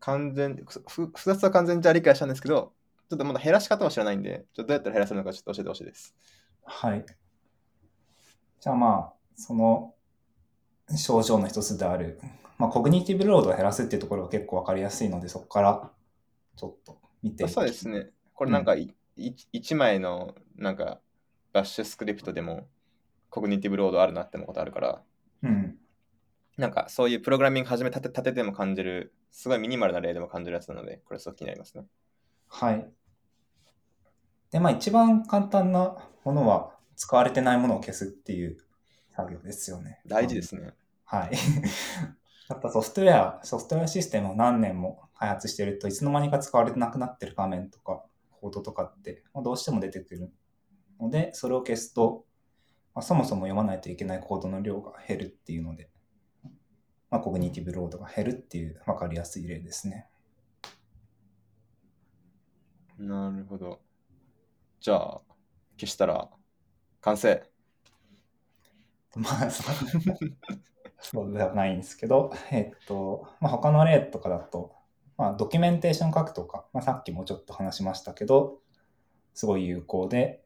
[0.00, 2.74] 完全、複雑さは完全じゃ理解したんですけど、
[3.08, 6.14] ちょっとまだ減らし方は知らないんで、ちょっとどうやったら減らせるのかちょっと教えてほしいです。
[6.64, 7.06] はい。
[8.60, 9.94] じゃあまあ、その
[10.96, 12.20] 症状の一つである、
[12.58, 15.90] まあ、コグニティブロードを減らすっていうところが結構わかりやすいので、そこから
[16.56, 18.10] ちょっと見てそうですね。
[18.34, 21.00] これなんか、うん、1枚のなんか
[21.52, 22.66] バッシュスクリプトでも
[23.30, 25.02] コグニティブロードあるなって思うことあるから、
[25.42, 25.76] うん、
[26.56, 31.84] なんかそういうプログラミング始め立て立てても感じる、すごいミニマルな例でも感じるやつなので、これすごく気になりますね。
[32.48, 32.88] はい。
[34.50, 38.58] で、まあ一番簡単なものは使われてないものを消すっていう
[39.16, 40.00] 作業ですよね。
[40.06, 40.74] 大事ですね。
[41.04, 41.32] はい。
[42.48, 50.32] やっぱソフトウェア、ソフトウェアシステムを何年も開発してるといつの間にか使われてなくなってる画面とかコードとかってどうしても出てくる
[51.00, 52.26] ので、それを消すと
[52.96, 55.90] まあ、そもそも読まないといけないコードの量が減るっていうので、
[57.10, 60.06] まあ、コグニティブロードが減るっていう分かりやすい例ですね。
[62.98, 63.82] なるほど。
[64.80, 65.20] じゃあ、
[65.78, 66.30] 消したら
[67.02, 67.46] 完成。
[69.16, 69.76] まあ、そう
[70.98, 74.74] そうではないんですけど、えっと、まあ、他の例とかだと、
[75.16, 78.60] まあ、ドキュメンテーション書くとか、まあ、さっきもちょっと話しましたけど、
[79.34, 80.42] すごい有効で、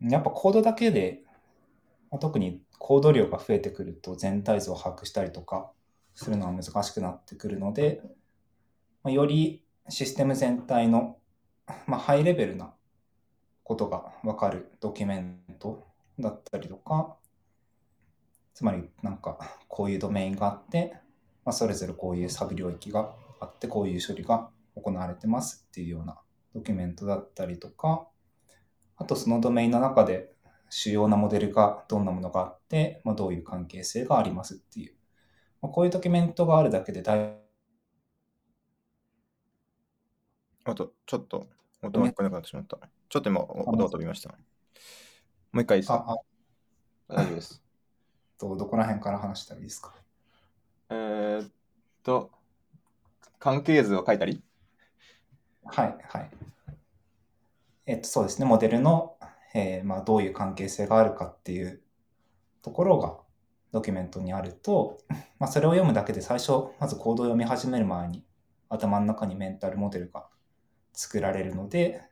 [0.00, 1.22] やっぱコードだけで、
[2.10, 5.70] まあ、特にコード量が増えてくると全体像を把握したりとか
[6.14, 8.00] するのは難しくなってくるので、
[9.02, 11.18] まあ、よりシステム全体の、
[11.86, 12.74] まあ、ハイレベルな
[13.64, 15.86] ことがわかるドキュメント
[16.18, 17.17] だったりとか、
[18.58, 20.92] つまりなんかこういうドメインがあって、
[21.44, 26.18] まあ、それぞれこういうサブ領域があって、こういう処理が行われてますっていうような
[26.52, 28.08] ドキュメントだったりとか、
[28.96, 30.32] あとそのドメインの中で
[30.70, 34.94] 主要なモデルがどんなものがあって、まあ、どういう関係性がありますっていう、
[35.62, 37.36] まあ、こういうドキュメントがあるだけでだい
[40.64, 41.46] あと、ちょっと
[41.80, 42.76] 音が聞こえなくなってしまった。
[43.08, 44.30] ちょっと今、音が飛びました。
[45.52, 46.16] もう一回いいですか？
[47.06, 47.67] 大丈夫です。
[48.38, 49.94] とどこら辺から話したらいいですか？
[50.90, 51.50] えーっ
[52.02, 52.30] と、
[53.38, 54.42] 関係図を書いたり？
[55.64, 56.30] はいはい。
[57.86, 59.16] えっとそうですね、モデルの、
[59.54, 61.82] えーまあ、どういう関係性があるかっていう
[62.62, 63.16] ところが
[63.72, 64.98] ドキュメントにあると、
[65.38, 68.24] まあ、それを読むだけで最初、まずコードを読み始める前に
[68.68, 70.26] 頭の中にメンタルモデルが
[70.92, 72.02] 作られるので、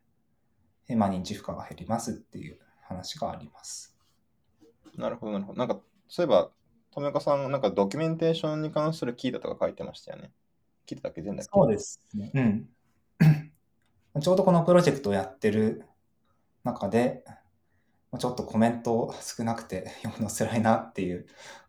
[0.88, 3.96] えーまあ、認知負荷が減りますっていう話があります。
[4.96, 5.58] なるほど、なるほど。
[5.58, 5.78] なんか、
[6.08, 6.50] そういえば、
[6.90, 10.32] 富岡さん、なんかドキュメンテーションに関するキーだとか書いてましたよね。
[10.86, 11.22] キーだけ？
[11.22, 12.30] 全だそうですね。
[12.34, 12.68] うん。
[14.20, 15.84] ちょうどこのプロジェクトをやってる
[16.64, 17.24] 中で、
[18.18, 21.26] ちょっとコメント少なくて 読むの辛いなっていう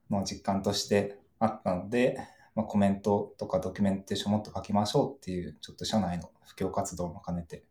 [0.10, 2.18] のを実感としてあったので、
[2.56, 7.66] まあ、コメントとかドキュメンテーションもっと書きましょうっていう、ちょっと社内の布教活動も兼ねて、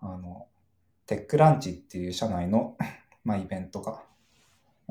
[0.00, 0.48] あの、
[1.06, 2.76] テックランチっていう社内の、
[3.24, 4.04] まあ、イベントが、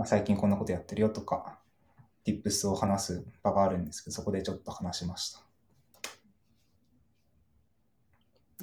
[0.02, 1.60] まあ、最近こんなことやってるよとか、
[2.26, 5.42] tips を話す場があるんですけど、そこでちょっと話しました。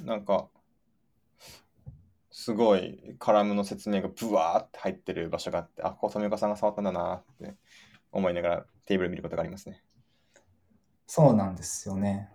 [0.03, 0.49] なんか、
[2.29, 7.55] すごいカラムの説明がブワーって入ってる場所があって、あ、ここ富岡さんが触ったんだなって
[8.11, 9.81] 思いながらテーブル見ることがありますね。
[11.07, 12.33] そうなんですよね。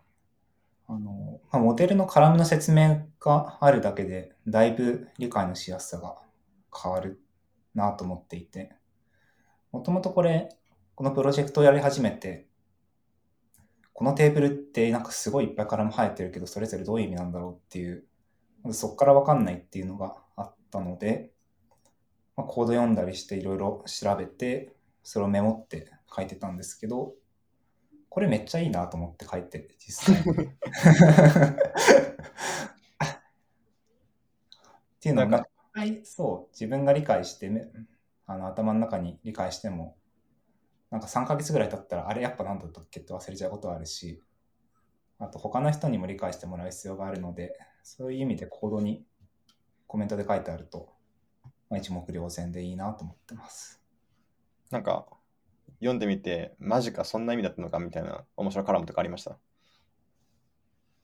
[0.88, 6.16] あの、まあ、モデルのカラムの説明があるだけで、だいぶ理解のしやすさが
[6.74, 7.20] 変わる
[7.74, 8.74] なと思っていて、
[9.74, 10.50] もともとこれ、
[10.94, 12.46] このプロジェクトをやり始めて、
[13.92, 18.04] このテーブルってなんかすごいいっぱいカラム生えてるけど、それぞれどういう意味なんだろうっていう、
[18.62, 21.32] まずそこからわかんないっていうのがあったので、
[22.37, 27.14] まあ、コード読んだりしていろいろ調べて、それをメモって書いてたんですけど、
[28.10, 30.44] これめっちゃいいなと思って書いて、実際に。
[30.46, 30.50] っ
[35.00, 37.66] ていうのがはい、そう、自分が理解してめ、
[38.26, 39.96] あの頭の中に理解しても、
[40.90, 44.22] なんか3ヶ月ぐらい経ったら、あれやっぱ何だったっけって忘れちゃうことあるし、
[45.18, 49.04] あと他の人にも理解してもらう必要があるので、そういう意味でコードに
[49.87, 50.92] コメントで書いてあると、
[51.70, 53.82] まあ、一目瞭然でいいなと思ってます。
[54.70, 55.06] なんか、
[55.78, 59.38] 読んでみて、マジか、そんな意味だったのかみたいな面白いカラムとかありました？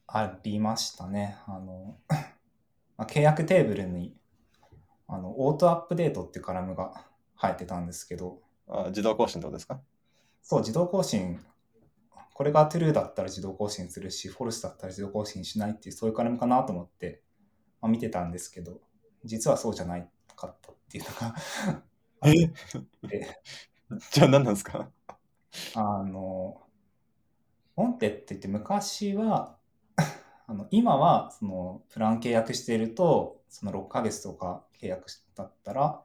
[0.06, 1.36] ありましたね。
[1.46, 1.98] あの、
[2.96, 4.16] まあ契約テーブルに、
[5.06, 7.09] あの、オートアップデートっていうカラムが
[7.40, 9.80] 入ってたんですけど、あ自動更新ってことですか？
[10.42, 11.40] そう、自動更新、
[12.34, 17.22] これが true だったら自動更新するし、false だったら自動更新しないっていう、そういうカラムかなと思って、
[17.80, 18.80] まあ、見てたんですけど、
[19.24, 21.34] 実はそうじゃないかったっていうのが。
[22.24, 23.08] え？
[23.08, 23.40] で。
[24.12, 24.90] じゃあ何なんですか？
[25.74, 26.60] あの、
[27.76, 29.56] オンテって言って昔は、
[30.46, 36.02] あの今はそのプラン契約していると、その6ヶ月とか契約だったら、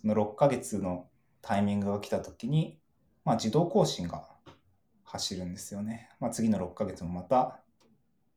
[0.00, 1.08] その6ヶ月の
[1.42, 2.78] タイミングが来た時に、
[3.24, 4.28] まあ、自動更新が
[5.02, 6.08] 走るんですよね。
[6.20, 7.58] まあ、次の6ヶ月もまた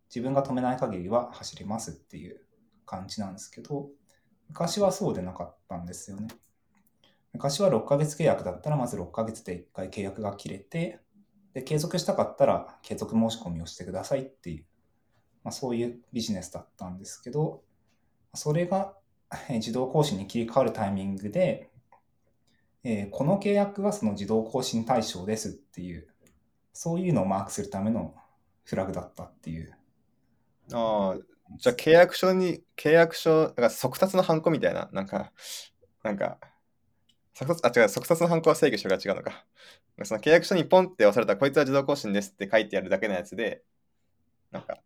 [0.10, 2.42] 自分が止めない限りは走りますっていう
[2.88, 3.90] 感じなんですけど、
[4.50, 6.30] 昔はそうでなかったんですよね。
[7.32, 11.00] 昔は6ヶ月契約だったら、まず6ヶ月で1回契約が切れて、
[11.54, 14.66] で、継続したかったら継続申し込みをしてくださいっていう、
[15.44, 17.62] まあ、そういうビジネスだったんですけど、
[18.34, 18.96] それが
[19.50, 21.70] 自動更新に切り替わるタイミングで、
[22.84, 26.08] えーこの契約はその自動更新対象ですっていう、
[26.74, 28.16] そういうのをマークするための
[28.64, 29.76] フラグだったっていう。
[30.74, 31.18] ああ、
[31.58, 35.32] じゃあ契約書に、契約書、だから速達のハンコみたいな、なんか、
[36.04, 36.40] なんか、
[37.34, 39.46] 即殺あ違う即殺の犯行は制御書が違うのか。
[40.04, 43.64] その契約書にポンって押された、こいつは自動更新ですって書いてあるだけのやつで、
[44.52, 44.80] なんか、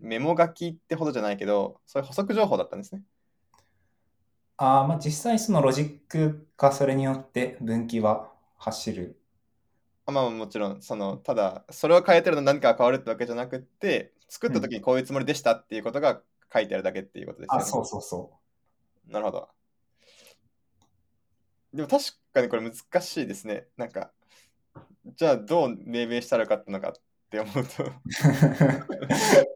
[0.00, 3.02] メモ書きってほどじゃないけど、そういう補足情報だったんですね。
[4.56, 9.18] あまあ実際そのロジックがそれによって分岐は走る。
[10.06, 16.20] あまあもちろん、その、ただ、それを変えてるの何かが変わるってわけじゃなくて、作った時にこういうつもりでしたっていうことが
[16.52, 17.62] 書いてあるだけっていうことですよね。
[17.62, 18.30] あ、そうそうそ
[19.08, 19.48] なるほど。
[21.72, 23.66] でも確かにこれ難しいですね。
[23.76, 24.10] なんか、
[25.16, 26.92] じゃあどう命名したらよかったのかっ
[27.30, 27.84] て思うと、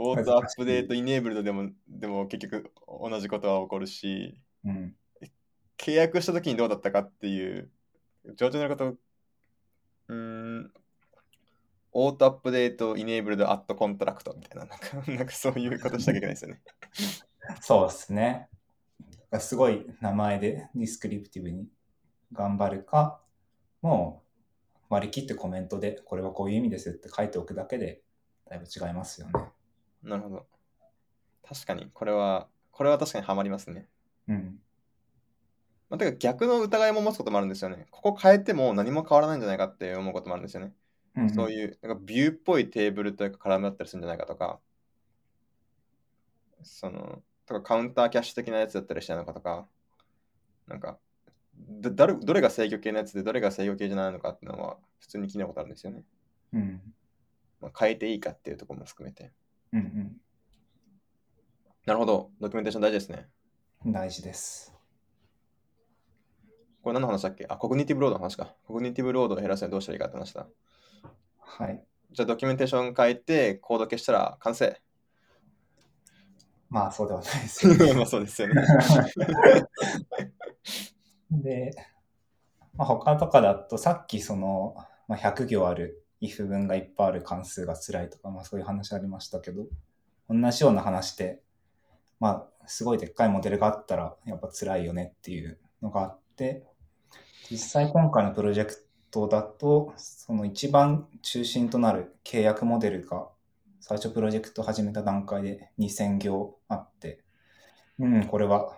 [0.00, 4.68] auto update enabled でも、でも結局同じことは起こるし、う。
[4.68, 4.94] うん。
[5.76, 7.70] 契約した時にどうだったかっていう、
[8.36, 10.72] 上手なこと、うーん、
[11.92, 16.62] auto update enabled at contract みたいな、なんか、 なんかそういうことしなきゃいけないですよね。
[17.60, 18.48] そうですね。
[19.40, 21.68] すごい名前でディスクリプティブに
[22.32, 23.20] 頑張るか、
[23.82, 24.22] も
[24.90, 28.02] う割り切ってコメントでこれはこういう意味ですって書いておくだけで
[28.48, 29.32] だいぶ違いますよね。
[30.02, 30.46] なるほど。
[31.42, 33.88] 確かに、これは、これは確かにハマりますね。
[34.28, 34.60] うん。
[35.90, 37.86] まあ、てか逆の疑いも持つこともあるんですよね。
[37.90, 40.74] ここ変えても何も変わらないんじゃないかって思うこともあるんですよね。
[41.16, 44.60] うん、そういう、なんかビューっぽいテーブルというか絡まったりするんじゃないかとか、
[46.62, 49.66] その、とかカウンターキャッシュ的なやつだったりしないのかとか、
[50.66, 50.98] なんか、
[51.56, 56.04] ど誰どれが制御系のやつでどれが制御系じゃないのかっていうのは普通に聞いたことあるんですよね。
[56.52, 56.94] うん。
[57.60, 59.32] まあ、変えていいかっていうところも含めて。
[59.72, 60.20] うん
[61.86, 62.30] なるほど。
[62.38, 63.28] ドキュメンテーション大事ですね。
[63.86, 63.92] うん。
[63.92, 64.74] 大事です。
[66.82, 67.46] これ何の話だっけ？
[67.48, 68.54] あ、コグニティブロードの話か。
[68.64, 70.46] コグニティブロードを減らすにはどうしたらいいかって話だ。
[71.38, 71.82] はい。
[72.12, 74.78] じゃあドキュメンテーション書いてコード消したら完成。
[76.68, 77.92] まあそうではないですよね。
[77.96, 78.54] まあそうですよね。
[81.30, 81.74] で、
[82.74, 84.74] まあ、他とかだとさっきその、
[85.06, 89.66] まあ、100行ある if 文がいっぱいある関数が辛いとか、まあ、そういう話ありましたけど
[90.28, 91.40] 同じような話で
[92.20, 96.66] まあすごいでっかいモデルがあったらやっぱ辛いよねっていうのがあって
[97.50, 103.28] 実際今回のプロジェクトだとその一番中心となる契約モデルが
[103.80, 107.20] 最初プロジェクト始めた段階で2000行あって
[107.98, 108.76] うんこれは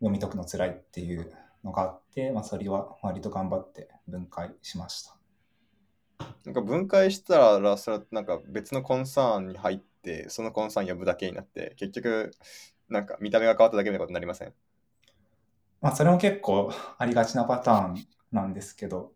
[0.00, 1.32] 読み解くの辛いっていう
[1.64, 5.16] のがあって、まあ、それは割と頑張って分解しました。
[6.44, 12.32] なんか分解したら、それはなんか別のコンサーンに入って、そのコンサーン呼ぶだけになって、結局、
[12.88, 14.52] なんか見た目が変わっただけみたいなことになりません？
[15.80, 19.12] まあ、それも結構ありがちなパターンなんですけど、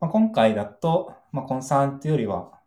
[0.00, 2.60] まあ、今回だと、まあ、コンサーンっていうよりは、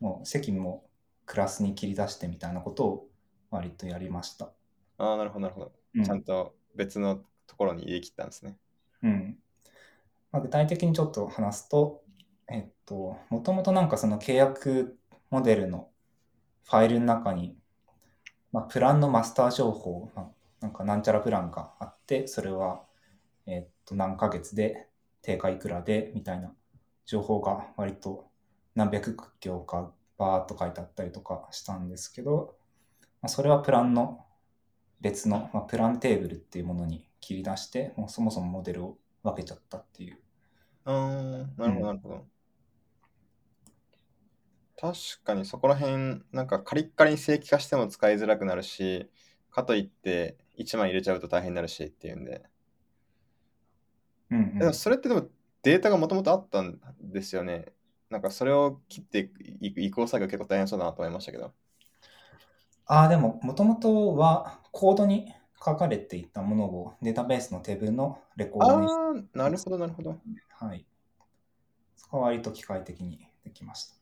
[0.00, 0.86] もう責務も
[1.26, 3.08] クラスに切り出してみたいなことを
[3.50, 4.50] 割とやりました。
[4.98, 5.72] ああ、なるほど、なるほど。
[5.94, 8.56] うんちゃんと別のところに入れ切ったんですね。
[9.02, 9.36] うん
[10.32, 12.02] まあ、具体的にちょっと話すと、
[12.50, 14.98] えっと、もともとなんかその契約
[15.30, 15.88] モデルの
[16.64, 17.56] ファイルの中に、
[18.52, 22.82] まあ、プランのマスター情報、まあなんかなんちゃらプランがあって、それは、
[23.46, 24.88] えっと、何ヶ月で、
[25.22, 26.54] 定価いくらで、みたいな
[27.06, 28.30] 情報が割と
[28.74, 32.56] 何百行かバーっと書いてあったりとかしたんですけど、
[33.22, 34.24] まあ、それはプランの
[35.00, 40.18] 別の、まあ、プランテーブルっていうものに切り出して、もうそもそもモデルを分けちゃったっていう。
[40.84, 42.26] うー、なるほど、なるほど。
[44.80, 49.08] 確かにそこら辺、なんかカリッカリに正規化しても使いづらくなるし、
[49.50, 52.48] かといって1枚入れちゃうと大変になるしっていうんで。
[54.30, 55.28] うんうんでもそれってでも
[55.62, 57.72] データがもともとあったんですよね。
[58.10, 59.18] なんかそれを切って
[59.60, 61.54] いく移行作業結構大変そうだなと思いましたけど。
[62.86, 65.32] ああ、でも、もともとはコードに
[65.64, 70.20] 書かれていたものをデータベースのテーブルのレコーあドに、あ、なるほど、なるほど。
[70.58, 70.84] はい。
[71.94, 73.94] そこは割と機械的にできました。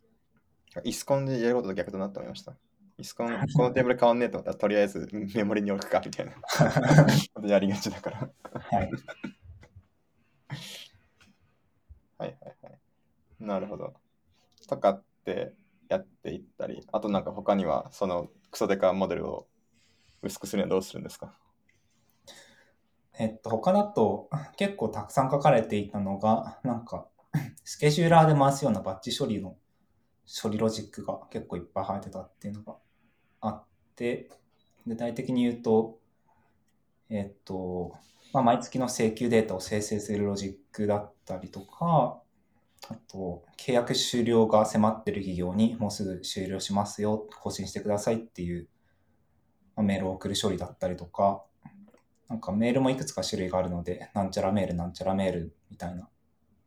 [0.84, 2.54] イスコンでやることと逆だなと思いました。
[2.98, 6.32] イスコン、このテーブル変わんねえと思ったら、とりあえず メモリに置くかみたいな
[7.34, 8.30] ことやりがちだから。
[8.52, 8.90] はい。
[12.18, 12.78] はいはいはい。
[13.38, 13.94] なるほど。
[14.66, 15.54] とかって
[15.88, 19.46] やっていったり、あとなんか他にはそのクソデカモデルを
[20.22, 21.38] 薄くするにはどうするんですか？
[23.20, 27.08] えっと、他だと結構たくさん書かれていたのが、なんか、
[27.64, 29.56] スケジューラーで回すようなバッチ処理の
[30.28, 32.76] 処理ロジックが結構いっぱい入ってたっていうのが
[33.40, 33.64] あっ
[33.96, 34.28] て、
[34.86, 35.98] 具体的に言うと、
[37.10, 37.94] えっと、
[38.32, 42.20] まあ、毎月の請求データを生成するロジックだったりとか、
[42.90, 48.68] あと、契約終了が迫ってる企業にもうすぐ終了しますよ、更新してくださいっていう、
[49.76, 51.42] まあメールを送る処理だったりとか、
[52.28, 56.08] なんかメールもいくつか種類があるので、なんちゃらメール、なんちゃらメールみたいな、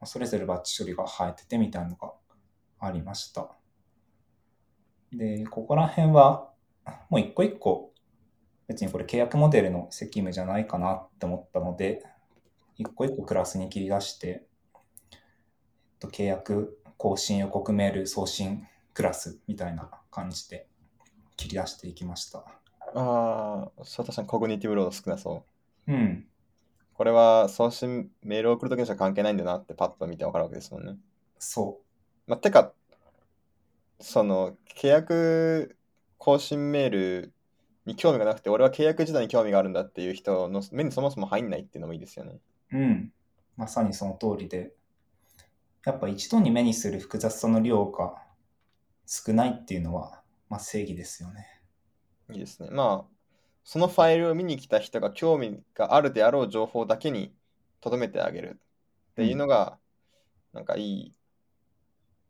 [0.06, 2.12] それぞれバッチ処理が生えててみたいなのが
[2.82, 3.52] ありました。
[5.14, 6.52] で、ここら辺は、
[7.10, 7.94] もう一個一個、
[8.68, 12.04] 別にこれ契約モデルの責務じゃないかなって思ったので、
[12.78, 14.48] 一個一個クラスに切り出して、
[15.12, 15.20] えっ
[16.00, 20.68] と、契約更新予告メール送信クラスみたいな感じで
[21.38, 22.40] 切り出していきました。
[22.40, 25.46] ああ、そう確かにコグニティブロード少なそ
[25.88, 25.92] う。
[25.92, 26.26] うん。
[26.94, 30.98] これは送信、メールを送るときにしか関係ないんだなってパッと見てわかるわけですもんね。
[31.40, 31.82] そ
[32.28, 32.74] まあ、てか、
[34.00, 35.78] その、契約
[36.18, 37.34] 更新メール
[37.86, 42.40] に興味がなくて、俺は契約自体に興味があるんだっていう人の目にそもそも入んないっていうのもいいですよね。
[42.72, 42.78] う。
[42.78, 43.14] うん。
[43.58, 44.74] まさにその通りで、
[45.86, 48.22] やっぱ一度に目にする複雑さの量が
[49.06, 51.62] 少ないっていうのは、まあ、正義ですよね。
[52.32, 52.70] いいですね。
[52.72, 53.12] まあ、
[53.64, 57.34] そのファイルを見に来た人が興味があるであろう情報だけに
[57.82, 58.60] 留めてあげる
[59.12, 59.78] っていうのが、
[60.54, 61.16] なんかいい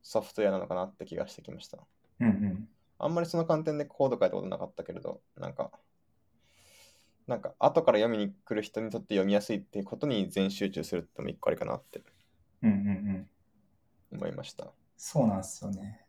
[0.04, 1.80] ソフトウェアなのかなって気がしてきました。
[2.20, 2.70] うんうん。
[2.99, 5.72] あんまりその観点でコード書いたことなかったけれど、なんか、
[7.28, 12.02] なんか後から読みに来る人にとって読みやすいっていうことに全集中するってのも一個ありかなって
[12.62, 12.88] うんうん
[14.12, 14.18] うん。
[14.18, 14.68] 思いました。
[14.97, 16.02] そうなんですよね。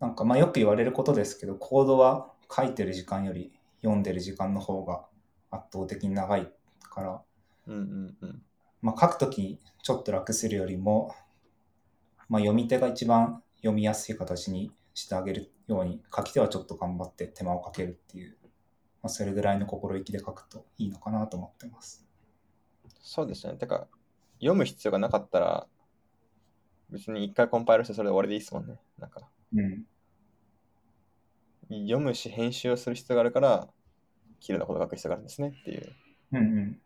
[0.00, 5.06] なんかまあよく言われることですけど、コードは書いてる時間より読んでる時間の方が
[5.50, 7.22] 圧倒的に長いから、
[7.66, 8.42] うんうんうん。
[8.80, 11.14] まあ、書くときちょっと楽するよりも、
[12.28, 18.36] まあ、読み手が一番読みやすい形にしてあげるように、書き手はちょっと頑張って手間をかけるっていう、
[19.02, 22.06] まあ、それぐらいの心意気で書くといいのかなと思ってます。
[23.00, 23.54] そうですね。
[23.54, 23.88] てか、
[24.38, 25.66] 読む必要がなかったら、
[26.90, 28.78] 別に一回コンパイルしてそれで終わりでいいですもんね。
[28.98, 29.84] なんか、うん。
[31.70, 33.68] 読むし編集をする必要があるから、
[34.40, 35.94] 綺麗なことを書く必要があるんですねっていう。
[36.32, 36.80] うんうん。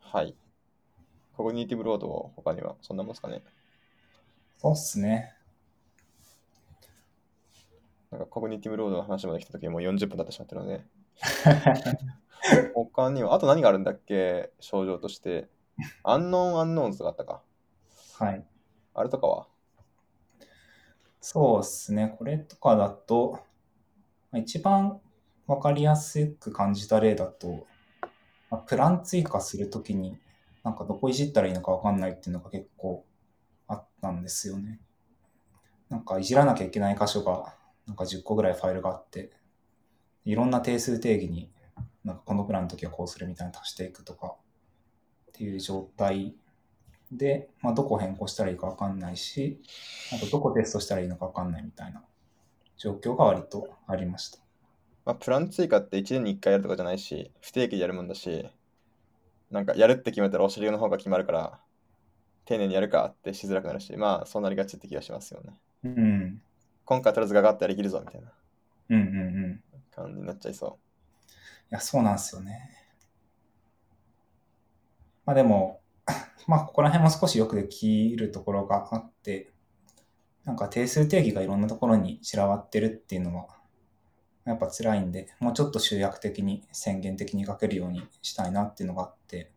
[0.00, 0.34] はい。
[1.36, 3.42] コグニティブロードを他にはそんなもんですかね。
[4.62, 5.34] そうっすね。
[8.12, 10.84] なんかコグニティブロードの話まで来た時にもう40分経ってしまってるので、
[12.72, 14.52] 他には、あと何があるんだっけ？
[14.60, 15.48] 症状として。
[16.04, 17.42] アンノーンアンノーンズがあったか。
[18.20, 18.44] はい。
[18.94, 19.48] あれとかは？
[21.20, 22.14] そうですね。
[22.16, 23.40] これとかだと、
[24.30, 25.00] まあ一番
[25.48, 27.66] わかりやすく感じた例だと、
[28.48, 30.16] まあプラン追加するときに、
[30.62, 33.11] なんかどこいじったらいいのかわかんないっていうのが結構あ
[34.02, 34.80] ったんですよね。
[35.88, 37.54] なんかいじらなきゃいけない箇所が、
[37.86, 39.30] なんか10個ぐらいファイルがあって、
[40.24, 41.52] いろんな定数定義に、
[42.04, 44.34] なんかこのプランの時はこうするみたいな足していくとか
[45.28, 46.34] っていう状態
[47.12, 49.62] で、まあ、どこ変更したらいいかわかんないし、
[50.12, 52.02] あとどこテストしたらいいのかわかんないみたいな
[52.76, 54.38] 状況が割とありました。
[55.04, 58.48] まあ、プラン追加って1年に1回やるとかじゃないし、不定期でやるもんだし、
[59.50, 61.60] なんかやるって決めたらお尻の方が決まるから、
[62.44, 65.54] 丁寧にやるかってしづらくなるし、まあそうなりがちって気がしますよね。
[65.84, 66.42] うん。
[66.84, 68.32] 今回とりあえずガガッとやりきるぞみたいな
[68.90, 69.52] うんうんうん。
[69.52, 70.78] い感じになっちゃいそ
[71.70, 72.70] や、そうなんですよね。
[75.24, 75.80] まあでも、
[76.46, 79.50] まあここら辺も少しよくできるところがあって、
[80.44, 83.48] なんか定数定義がいろんなところに散らばってるっていうのは、
[84.44, 89.50] やっぱ辛いんで、もうちょっと集約的に宣言的に書けるようにしたいなっていうのがあって、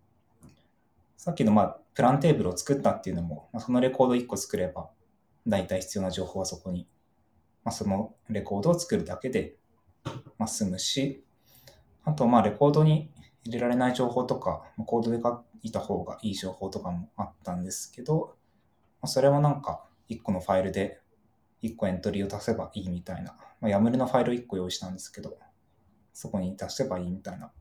[1.18, 4.90] さっきのまあプランテーブルを作ったっていうのも、まあ、そのレコード1個作れば、
[5.48, 6.88] 大体必要な情報はそこに、
[7.64, 9.56] まあ、そのレコードを作るだけで、
[10.38, 11.24] まあ、済むし、
[12.04, 13.12] あとまあレコードに
[13.46, 18.36] 入れられない情報とか、コードで書いた方がいい情報とかもあったんですけど、
[19.02, 21.00] まあ、それはなんか1個のファイルで
[21.64, 25.38] 1個エントリーを足せばいいみたいな、まあ、YAML のファイル1個用意したんですけど、
[26.14, 27.52] そこに足せばいいみたいな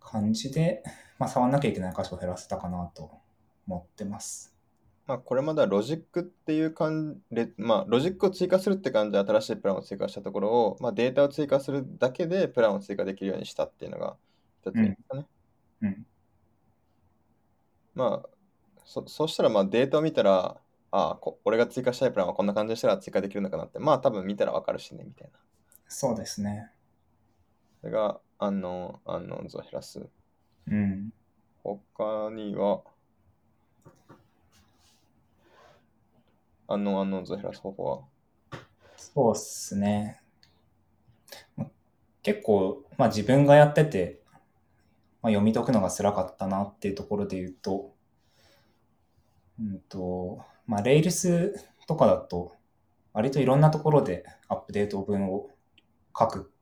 [0.00, 0.82] 感じで、
[1.20, 3.10] まあ、触んなきゃいけない箇所を減らせたかなと
[3.66, 4.54] 思ってます。
[5.06, 5.08] う。
[5.10, 14.16] まあこれまではロジックっていう感じ、まあロジックを追加するって感じで新しいプランを追加したところを、まあデータを追加するだけでプランを追加できるようにしたっていうのが
[14.62, 15.26] 一つ目ですかね。
[15.82, 16.06] うん。
[17.94, 18.28] まあ
[18.86, 20.56] そそうしたらまあデータを見たら、
[20.90, 25.38] ああ、こ俺が追加したいプランはこんな感じでしたら追加できるのかなって、まあ多分見たらわかるしね、みたいな。
[25.86, 26.70] そうですね。
[27.82, 30.08] それが、アンノーン、アンノーンズを減らす。
[30.70, 31.12] うん。
[31.64, 32.82] 他には、
[36.68, 38.02] アンノーン、アンノンズを減らす方法は、
[38.96, 40.20] そうっすね。
[42.22, 44.20] 結構、まあ自分がやってて、
[45.22, 47.92] まあ、読み解くのが辛かったなっていうところで言うと、
[49.58, 51.52] うんと、まあ Rails
[51.88, 52.56] とかだと、
[53.12, 55.50] 割といろんなところでアップデート文を
[56.16, 56.52] 書く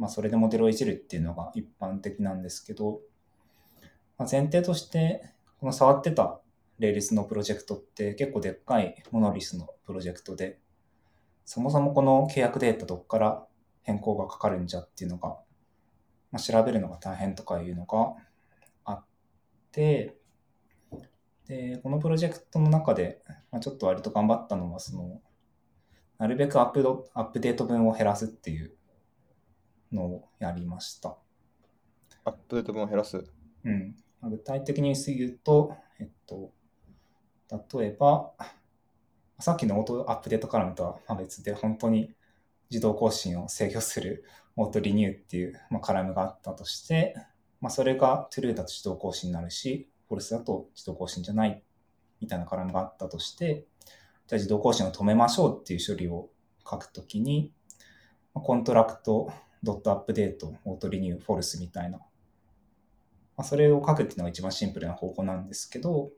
[0.00, 3.02] まあ、それでモデルをいじるっていうのが一般的なんですけど、
[4.20, 5.24] まあ、前提として、
[5.58, 6.42] この触ってた
[6.78, 10.58] レールスのプロジェクトって結構でっかいモノリスのプロジェクトで、
[11.46, 13.46] そもそもこの契約データどこから
[13.82, 15.38] 変更がかかるんじゃっていうのが、
[16.30, 18.12] まあ、調べるのが大変とかいうのが
[18.84, 19.04] あっ
[19.72, 20.16] て、
[21.46, 25.22] で、このプロジェクトの中で、まあ、ちょっと割と頑張ったのは、その、
[26.18, 28.74] なるべくアップドアップデート分を減らすっていう
[29.90, 31.16] のをやりました。
[32.26, 33.24] アップデート分を減らす？
[33.64, 33.96] うん。
[34.22, 36.52] 具体的に言うと、えっと、
[37.78, 38.32] 例えば、
[39.38, 42.14] さっきのオートアップデートカラムとは別で、本当に
[42.70, 44.24] 自動更新を制御する
[44.56, 47.14] オートリニューっていう、まあ、カラムがあったとして、
[47.60, 51.62] まあ、それが true だと自動更新になるし、false だと自動更新じゃない
[52.20, 53.66] みたいなカラムがあったとして、
[54.26, 56.28] じゃあ自動更新を止めましょうっていう処理を
[56.68, 57.52] 書くときに、
[58.34, 62.00] contract dot update, auto renew, false みたいな。
[63.40, 66.10] まあ、それを書くっていうのが一番シンプルな方法なんですけど、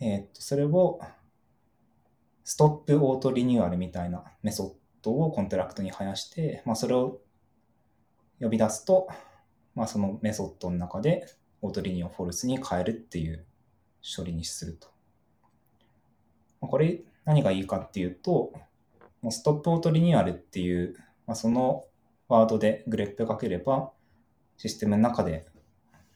[0.00, 1.00] えー、っと、それを、
[2.42, 7.20] stop auto renewal みたいなメソッドを contract に生やして、まあ、それを
[8.40, 9.08] 呼び出すと、
[9.76, 11.26] まあ、そのメソッドの中で
[11.62, 13.46] オートリニューをフォルスに変えるっていう
[14.16, 14.88] 処理にすると。
[16.60, 18.52] これ何がいいかっていうと、
[19.30, 20.96] ストップオートリニューアルっていう
[21.28, 21.84] まあ、その
[22.26, 23.92] ワードでグレップかければ、
[24.56, 25.46] システムの中で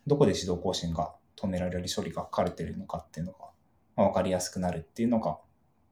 [0.06, 3.38] どこで自動更新が止められる処理が書かれているのかっていうのが、
[3.96, 5.38] まあ、分かりやすくなるっていうのが、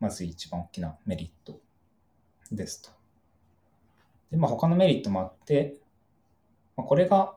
[0.01, 1.61] まず一番大きなメリット
[2.51, 2.91] ですと。
[4.31, 5.77] で、まあ、他のメリットもあって、
[6.77, 7.37] まあ、これが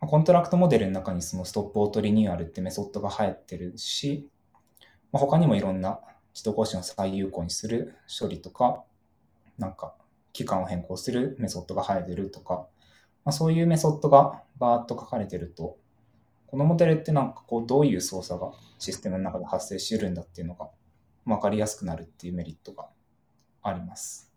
[0.00, 4.28] contract モデルの中にその stop auto renewal ってメソッドが入ってるし、
[5.12, 6.00] まあ、他にもいろんな
[6.34, 8.82] 自動更新を再有効にする処理とか、
[9.58, 9.94] なんか
[10.32, 12.66] 期間を変更するメソッドが入ってるとか、
[13.24, 15.78] まあ、そういうメソッドがバーッと書かれてると、
[16.54, 20.68] このモデルってなんかこうどういう操作がシステムの中で発生してるんだっていうのが
[21.26, 22.86] 分かりやすくなるっていうメリットが
[23.60, 24.30] あります。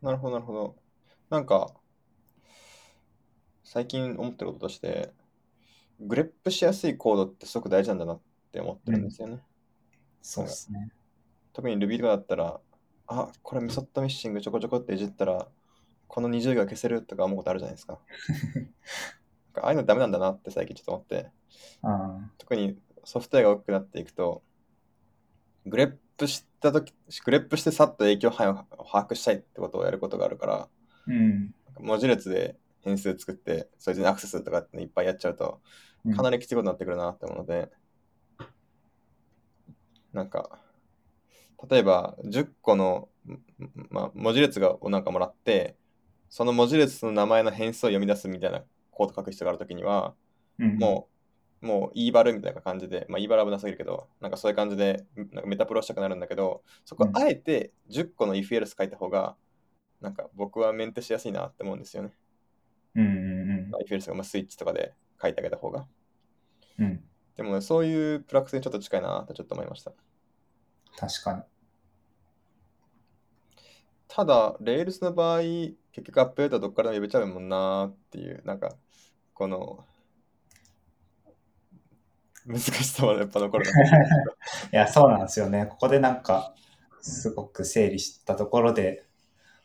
[0.00, 0.76] なるほど、なるほど。
[1.28, 1.74] なんか、
[3.64, 5.10] 最近思ってることとして、
[5.98, 8.20] グレップしやすいコードってすごく大事なんだなっ
[8.52, 9.34] て思ってるんですよね。
[9.34, 9.40] うん、
[10.22, 10.92] そうですね。
[11.52, 12.60] 特に Ruby とかだったら、
[13.08, 15.48] あ、これメソッドミッシングちょこちょこっていじったら、
[16.06, 17.98] この20が消せるとか思うことあるじゃないですか。
[19.62, 21.30] ああいうのダメなんだなって最近ちょっと思って、
[22.38, 24.42] 特にソフトウェアが大きくなっていくと、
[25.66, 26.92] グレップしたとき、
[27.24, 30.68] グレップしてさっと影響範囲を把握したいってことをやることがあるから、
[31.06, 35.60] うん、文字列で変数作って、そいつにアクセスとかっていっぱいやっちゃうと、
[36.16, 37.70] かなりきついことになってくるなって思うので、
[38.38, 38.46] うん、
[40.12, 40.58] なんか、
[41.70, 43.08] 例えば10個の、
[43.90, 45.76] まあ、文字列がなんかもらって、
[46.28, 48.62] その文字列の名前の変数を読み出すみたいな
[48.94, 50.14] コード書く必要があるときには、
[50.58, 51.08] うん、も
[51.62, 59.36] う、もう e バルみたいな感じで、まあ e バルは危なすぎるけど、なんかそういう感じでなんかメタプロしたくなるんだけど、そこあえて10個の if else 書いた方が、
[60.00, 62.12] なんか僕はメンテしやすいなって思うんですよね。
[62.94, 63.84] うんうんうん。
[63.84, 65.86] if else がまあスイッチとかで書いてあげた方が。
[66.78, 67.02] うん。
[67.36, 69.92] でも、ね、そういうプラクスにちょっと近いなってちょっと思いました。
[70.96, 71.42] 確かに。
[74.14, 78.76] ただ、Rails の場合、結局アップデートはどっからでも呼べちゃうもんなっていう、なんか、
[79.32, 79.84] この、
[82.46, 85.66] 難しさはやっぱ残るいや、そうなんですよね。
[85.66, 86.54] ここでなんか、
[87.00, 89.04] すごく整理したところで、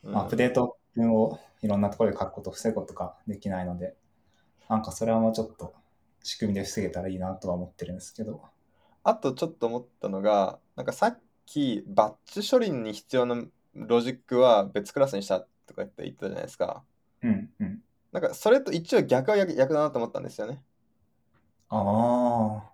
[0.02, 3.94] うん、アップデート分をいろんなところで書くこと、防ぐことができないので、
[4.68, 5.74] なんかそれはもうちょっと
[6.24, 8.42] 仕組みで防げたらいいなとは思ってるんですけど。
[9.04, 13.44] あとちょっと思ったのが、なんかさっきバッチ処理に必要な
[13.74, 16.84] ロジックは別クラスにしたとかって言ったじゃないですか。
[17.22, 17.82] うんうん。
[18.12, 20.62] なんかそれと一応逆は逆逆だなと思ったんですよね。
[21.68, 22.70] ああ。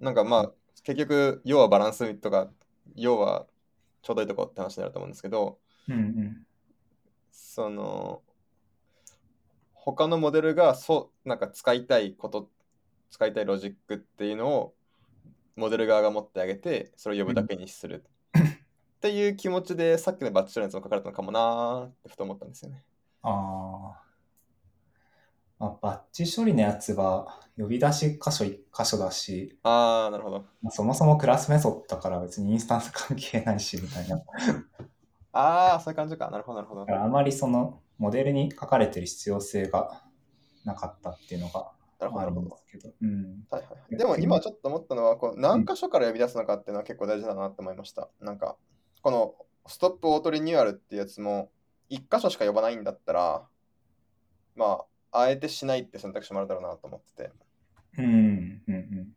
[0.00, 2.50] なんかまあ結局要はバランスとか
[2.96, 3.46] 要は
[4.02, 6.46] ちょうどいいとこって話になると思うんですけど、うんうん、
[7.30, 8.22] その
[9.74, 12.50] 他のモデルがそうなんか使いたいこと
[13.10, 14.74] 使いたいロジックっていうのを
[15.54, 18.04] モデル側が持ってあげてそれを呼ぶだけにする
[19.02, 22.84] っていう気持ちでさっきのバッチのやつも書かれたのかもなーってふと思ったんですよね。
[23.22, 23.96] あ
[25.58, 25.76] あ。
[25.82, 30.44] バッチ処理のやつは呼び出し箇所1箇所だし、ああ、なるほど。
[30.62, 34.22] まあ、そもそもクラスメソッドだから別にインスタンス関係ないしみたいな。
[35.32, 36.30] ああ、そういう感じか。
[36.30, 36.86] なるほど、なるほど。
[36.88, 40.00] あまりそのモデルに書かれてる必要性が
[40.64, 42.94] なかったっていうのがあるんですけど。
[43.02, 48.08] うん、はいはい、でも今ちょっと思ったのは、こう何箇所から呼び出すのかっていうのは結構大事だなって思いました。
[48.20, 48.56] なんか、
[49.02, 49.34] この
[49.66, 51.50] ストップオートリニューアルってやつも、
[51.88, 53.46] 一箇所しか呼ばないんだったら、
[54.56, 57.32] まあ、あえてしないって選択肢もあるだろうなと思ってて。
[57.98, 59.16] うん、うん、うん。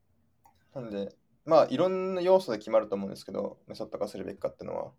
[0.74, 1.16] なんで、
[1.46, 4.92] まあ、いろんな要素で決まると思うんですけど、メソッド化するべきかっていうのは、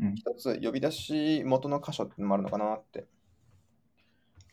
[0.00, 3.06] うん一つ呼び出し元の箇所ってのもあるのかなって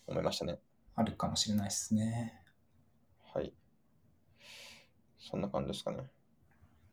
[0.05, 0.59] 思いましたね。
[0.95, 2.39] あるかもしれないですね。
[3.33, 3.51] はい。
[5.19, 6.03] そんな感じですかね。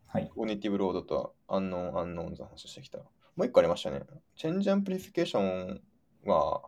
[0.09, 0.31] はい。
[0.35, 2.99] cognitive load とアンノーン、アンノーンズの話してきた。
[2.99, 3.05] も
[3.39, 4.01] う一個ありましたね。
[4.37, 5.83] change amplification
[6.25, 6.63] は、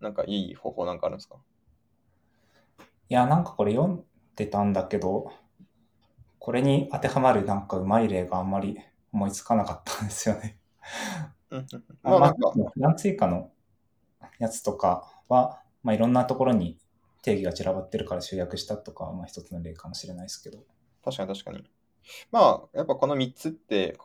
[0.00, 1.36] なんかいい方法なんかあるんですか？
[3.08, 4.04] いや、なんかこれ読ん
[4.36, 5.32] でたんだけど、
[6.38, 8.78] これに当てはまるなんかうまい例があんまり
[9.12, 10.58] 思いつかなかったんですよね。
[12.02, 13.50] まあ、まあなんか、プラン追加の
[14.38, 16.78] やつとかは、まあ、いろんなところに
[17.22, 20.58] 定義が散らばってるから集約したとかは、まあ一つの例かもしれないですけど。
[21.02, 21.64] 確かに確かに。
[22.30, 23.98] まあ、やっぱこの3つって、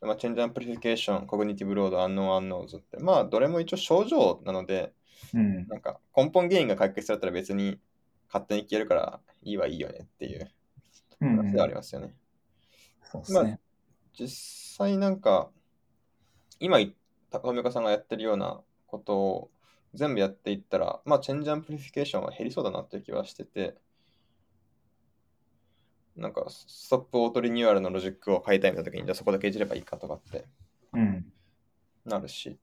[0.00, 4.92] まあ、 change amplification、cognitive load、unknown unknowns って、まあ、どれも一応症状なので、
[5.34, 5.66] うん。
[5.68, 7.78] なんか根本原因が解決されたら別に
[8.28, 10.50] 勝手に消えるからいいはいいよねっていう
[11.20, 12.14] うん、話ではありますよね。
[13.02, 13.60] そうですね。
[14.18, 15.50] 実際なんか、
[16.58, 16.92] 今言っ
[17.30, 19.50] た富岡さんがやってるようなことを
[19.94, 23.76] 全部やっていったら、まあ、 change amplification は減りそうだなっていう気はしてて、
[26.16, 30.46] なんか、 stop auto renewal のロジックを変えたいみたいな時に、じゃあそこだけいじればいいかとかって
[30.92, 31.32] うん。
[32.04, 32.58] なるし、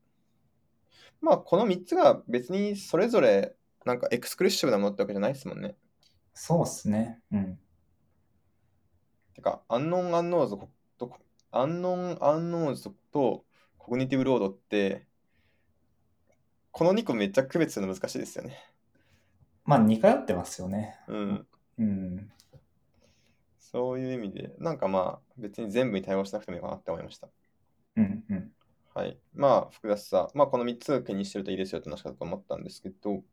[1.21, 5.75] まあ、この3つが別にそれぞれなんか exclusive なものってわけじゃないですもんね。
[6.33, 7.19] そうですね。
[7.31, 7.59] うん。
[9.33, 10.57] てか、 unknown unknowns
[10.97, 11.11] と、
[11.51, 13.45] unknown unknownsと
[13.78, 15.07] cognitive loadって、
[16.71, 18.57] この2個めっちゃ区別するの難しいですよね。
[19.65, 20.99] まあ似通ってますよね。
[21.07, 21.47] うん。
[21.79, 22.31] うん。
[23.72, 27.28] そういう意味で、なんかまあ、別に全部に対応しなくてもいいかなって思いました。
[27.95, 28.24] うん。
[28.30, 28.51] うん。
[28.93, 29.18] はい。
[29.34, 30.30] まあ、複雑さ。
[30.34, 33.24] まあ、この3つを気にしてるといいですよって話だと思ったんですけど、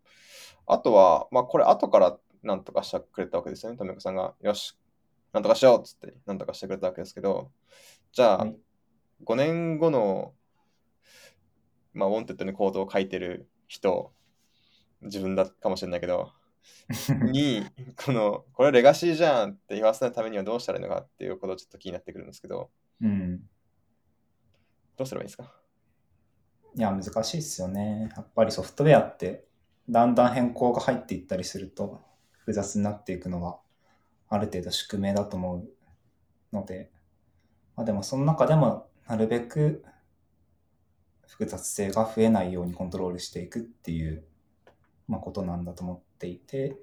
[0.67, 3.79] あとは、まあ、これ後からなんとかしてくれたわけですよね。
[3.79, 4.77] とめこさんが、よし、
[5.33, 7.51] なんとかしようっつって、なんとかしてくれたわけですけど、
[8.13, 8.57] じゃあ、はい
[9.23, 10.35] 5年後の、
[11.95, 14.13] まあ、 Wantedly にコードを書いてる人、
[15.03, 16.33] 自分だかもしれないけど、
[17.33, 17.65] に、
[18.05, 23.39] この、これレガシーじゃんって言わせないためにはどうしたらいいのかっていうことちょっと気になってくるんですけど、うん。
[24.97, 25.53] どうすればいいですか？
[26.77, 28.11] いや、難しいですよね。
[28.17, 29.47] やっぱりソフトウェアって、
[29.89, 32.03] だんだん変更が入っていったりすると、
[32.33, 33.61] 複雑になっていくのは、
[34.29, 35.69] ある程度宿命だと思う
[36.53, 36.91] ので、
[37.77, 39.85] まあでもその中でも、なるべく
[41.27, 44.25] 複雑性が増えないようにコントロールしていくっていう、
[45.09, 46.77] まあ、ことなんだと思っていて、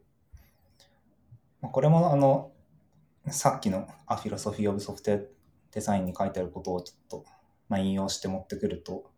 [1.61, 2.51] まあ、これもあの、
[3.29, 5.25] さっきの A Philosophy of Software
[5.71, 7.25] Design に書いてあることをちょっと、
[7.69, 9.11] まあ、引用して持ってくると、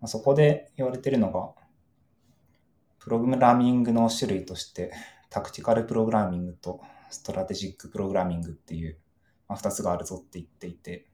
[0.00, 1.52] まあ、そこで言われてるのが、
[2.98, 4.92] プログラミングの種類として、
[5.30, 6.80] tactical programming と
[7.10, 8.98] strategic programming っていう、
[9.48, 11.06] まあ、2つがあるぞって言っていて、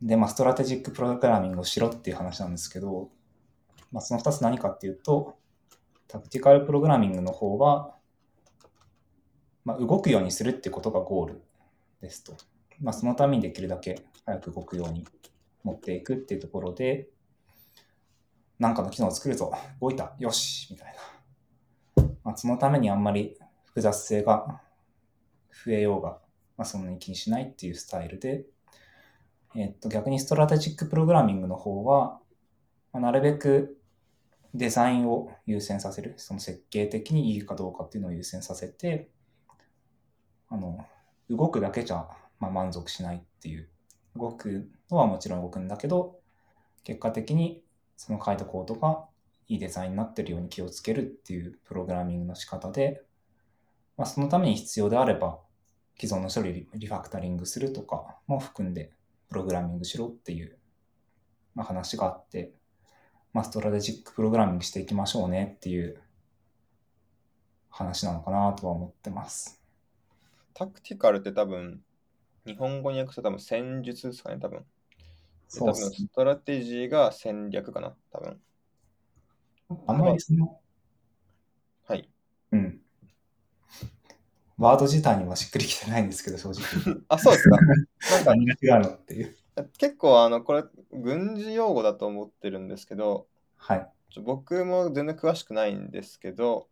[0.00, 3.10] で、まあ、 strategic programming をしろっていう話なんですけど、
[3.92, 5.36] まあ、その2つ何かっていうと、
[6.06, 7.94] tactical programming の方は、
[9.64, 11.42] まあ、動くようにするってことがゴール
[12.00, 12.36] ですと。
[12.80, 15.04] まあ、そのためにできるだけ早く動くように
[15.64, 17.08] 持っていくっていうところで、
[18.58, 20.94] なんかの機能を作るぞ、動いた、よし、みたい
[21.96, 22.04] な。
[22.24, 24.60] まあ、そのためにあんまり複雑性が
[25.64, 26.18] 増えようが、
[26.56, 28.44] まあ、そんなに気にしないっていうスタイルで、
[29.54, 32.20] えっと、逆にストラテジックプログラミングの方は、
[32.92, 33.77] まあ、なるべく
[34.58, 39.08] デザインを優先させる、その設計的にいいかどうかっていうのを優先させて、
[40.48, 40.84] あの、
[41.30, 42.08] 動くだけじゃ、
[42.40, 43.68] まあ、満足しないっていう。
[44.16, 46.18] 動くのはもちろん動くんだけど、
[46.82, 47.62] 結果的に
[47.96, 49.04] その書いたコードが
[49.46, 53.02] いいデザインになってるように気をつけるっていうプログラミングの仕方で、
[53.96, 55.38] まあ、そのために必要であれば、
[56.00, 58.92] 既存の処理リファクタリングするとかも含んで、
[59.28, 60.58] プログラミングしろっていう、
[61.54, 62.54] まあ、話があって、
[63.38, 66.02] まあ、ストラテジックプログラミングしていきましょうねっていう
[67.70, 69.62] 話なのかなとは思ってます。
[70.54, 71.80] タクティカルって多分、
[72.44, 74.64] 日本語に訳すと多分戦術ですかね、多分。
[75.46, 78.40] そうっすねストラテジーが戦略かな、多分。
[79.86, 80.58] あんまりその、
[81.86, 82.10] はい。
[82.50, 82.80] うん。
[84.58, 86.96] ワード自体にはしっくりきてないんですけど、正直。
[87.06, 87.56] あ、そうですか。
[87.56, 89.36] なんか 何が違うのっていう。
[89.78, 93.88] 結構あの、これ、軍事用語だと思ってるんですけど、はい。
[94.10, 96.68] ちょ僕も全然詳しくないんですけど、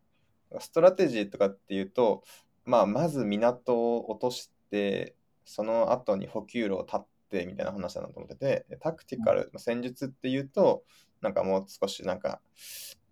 [0.60, 2.22] ストラテジーとかっていうと、
[2.64, 5.14] まあ、まず港を落として、
[5.44, 10.84] その後に補給路を断っってみたいな話だなと思ってて、タクティカル、戦術っていうと、
[11.20, 12.40] なんかもう少しなんか、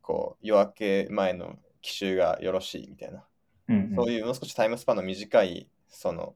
[0.00, 3.24] こう、夜明け前の奇襲がよろしいみたいな、
[3.68, 3.94] うんうん。
[3.94, 6.34] そういうもう少しタイムスパンの短い、その、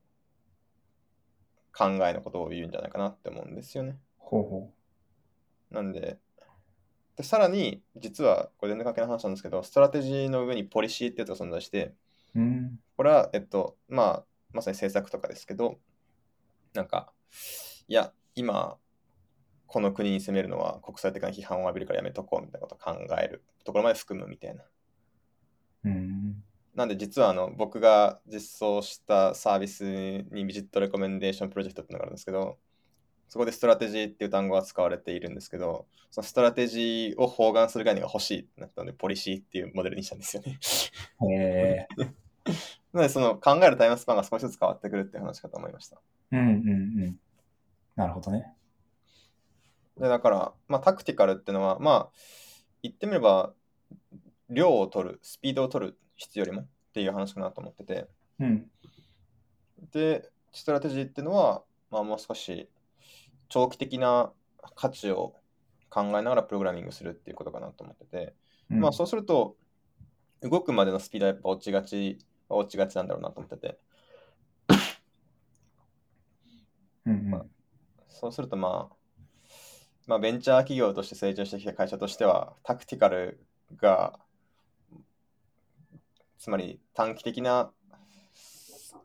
[1.72, 3.98] 考えのことを言うんじゃないかなって思うんですよね。
[4.18, 4.72] ほうほ
[5.70, 6.18] なんで、
[7.16, 11.94] でさらに、実は、これ全然関係ない話なんですけど、ストラテジーの上にポリシーってやつが存在して、
[12.34, 12.40] う。
[12.40, 12.80] うん。
[12.96, 15.78] これは、えっと、まあ、まさに政策とかですけど、
[16.74, 17.12] なんか、
[17.88, 18.78] いや、今、
[19.66, 24.64] この国に攻めるのは国際的な批判を浴びるからやめとこうみたいなことを考えるところまで含むみたいな。
[25.84, 26.42] うん。
[26.78, 29.82] なんで実はあの僕が実装したサービス
[30.30, 32.56] に visit recommendation project っていうのがあるんですけど、
[33.28, 40.60] そこでストラテジーっていう単語が使われているんですけど、そのストラテジーを包含する概念が欲しいってなったので、ポリシーっていうモデルにしたんですよね。
[41.32, 41.88] へえ。
[42.94, 46.00] なのでその考えるタイムスパンが少しずつ変わってくるっていう話かと思いました。
[46.30, 46.52] うんうんう
[47.08, 47.20] ん。
[47.96, 48.54] なるほどね。
[49.98, 52.10] でだから、まあ、 tactical っていうのは、まあ、
[52.84, 53.52] 言ってみれば、
[54.48, 58.06] 量を取る、スピードを取る質よりもっていう話かなと思ってて、
[58.38, 58.70] うん。
[59.92, 62.68] で、ストラテジーっていうのは、まあ、もう少し
[63.48, 64.32] 長期的な
[64.74, 65.34] 価値を
[65.88, 68.34] 考えながらプログラミングするっていうことかなと思ってて、
[68.70, 69.56] うんまあ、そうすると、
[70.42, 73.78] 動くまでのスピードはやっぱ落ちがち、落ちがちなんだろうなと思ってて、
[77.06, 77.50] うんうん。
[78.08, 78.96] そうするとまあ、
[80.06, 83.44] まあ、ベンチャー企業として成長してきた会社としては、タクティカル
[83.76, 84.18] が、
[86.38, 87.70] つまり短期的な、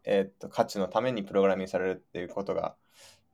[0.06, 2.76] えーっと価値のためにプログラミングされるっていうことが、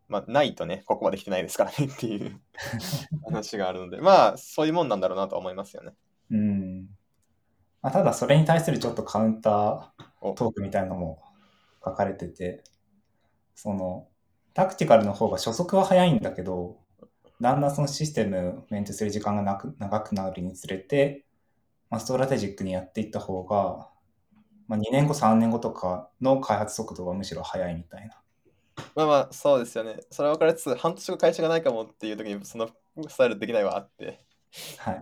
[0.08, 2.40] まあ、ないとね、ここまで来てないですからねっていう
[3.26, 5.94] 話があるので、まあ、そういうもんなんだろうなとは思いますよね。
[6.32, 6.90] うん。
[7.82, 9.90] まあ、ただそれに対するちょっとカウンター
[10.22, 11.22] おトークみたいなのも
[11.86, 12.64] 書かれてて、
[13.56, 14.08] その、
[14.54, 16.80] タクティカルの方が初速は早いんだけど、
[17.40, 21.26] だんだんそのシステムメンテする時間がなく長くなるにつれて、
[21.90, 23.90] まあ、 strategic にやっていった方が、
[24.68, 28.22] まあ、2年後、3年後とかの開発速度がむしろ早いみたいな。
[28.96, 29.98] まあまあ、そうですよね。
[30.12, 32.70] それは分かりつつ、半年後会社がないかもっていう時に、その
[33.08, 34.20] スタイルできないはあって。
[34.78, 35.00] はい。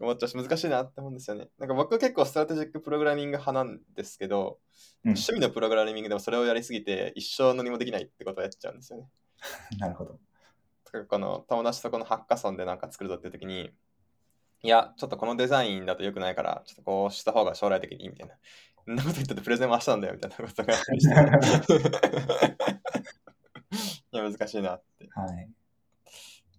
[0.00, 1.48] 思っちゃうし難しいなって思うんですよね。
[1.58, 4.58] なんか僕は結構 strategic programming 派なんですけど、
[5.04, 9.08] うん趣味のプログラミングでもそれをやりすぎて一生何もできないってことをやっちゃうんですよね。
[9.78, 10.18] なるほど。
[11.08, 13.74] この友達とこのハッカソンでなんか作るぞっていう時に、
[14.64, 18.34] いや、ちょっとこのデザインだと良くないから、ちょっとこうした方が将来的にいいみたいな。
[18.86, 21.14] そんなこと言ったってプレゼンは明日なんだよみたいなことがあったりして。
[24.12, 25.08] いや、難しいなって。
[25.10, 25.50] はい。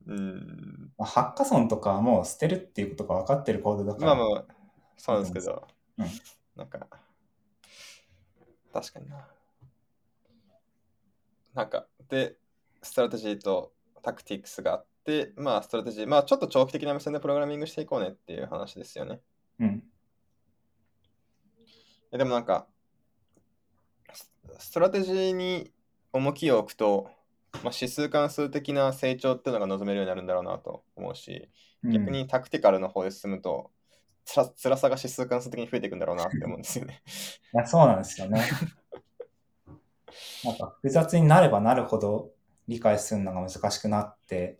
[0.06, 0.94] うん。
[0.98, 4.46] まあハッカソンとかはもう捨てるっていうことが分かってるコードだから、まあまあ、
[4.98, 6.06] そうですけど、うん
[6.56, 6.88] なんか、
[8.72, 9.28] 確かにな。
[11.56, 12.38] なんか、で、
[12.84, 14.95] ストラテジーとタクティクスがあって、
[15.36, 19.22] まあ、ストラテジー、まあ、ちょっと長期的な目線でプログラミングしていこうねっていう話ですよね。
[19.60, 19.84] うん。
[22.12, 22.68] えでもなんか、
[24.14, 25.72] スストラテジーに
[26.14, 27.10] 重きを置くと、
[27.64, 31.50] まあ、指数関数的な成長っていうのが望めるようになるんだろうなと思うし、
[31.84, 33.72] 逆に tactical の方で進むと、
[34.26, 37.04] つら辛さが指数関数的に増えていくんだろうなって思うんですよね。
[37.54, 38.42] いや、そうなんですよね。
[40.44, 42.32] なんか複雑になればなるほど
[42.68, 44.60] 理解するのが難しくなって、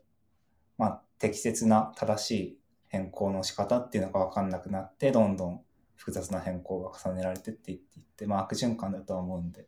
[0.78, 5.62] まあ、適切な正しい変更の仕方っていうのが分かんなくなって、どんどん
[5.96, 9.68] 複雑な変更が重ねられてっていっていって、まあ、悪循環だとは思うんで。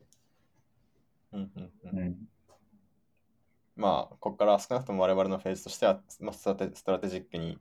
[1.34, 2.18] うんうんううんん。
[3.76, 7.60] まあ、ここから少なくとも我々のフェーズとしては、まあ、ストラテストラテジックに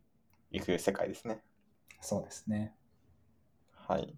[0.50, 1.42] 行く世界ですね。
[2.00, 2.74] そうですね。
[3.72, 4.16] はい。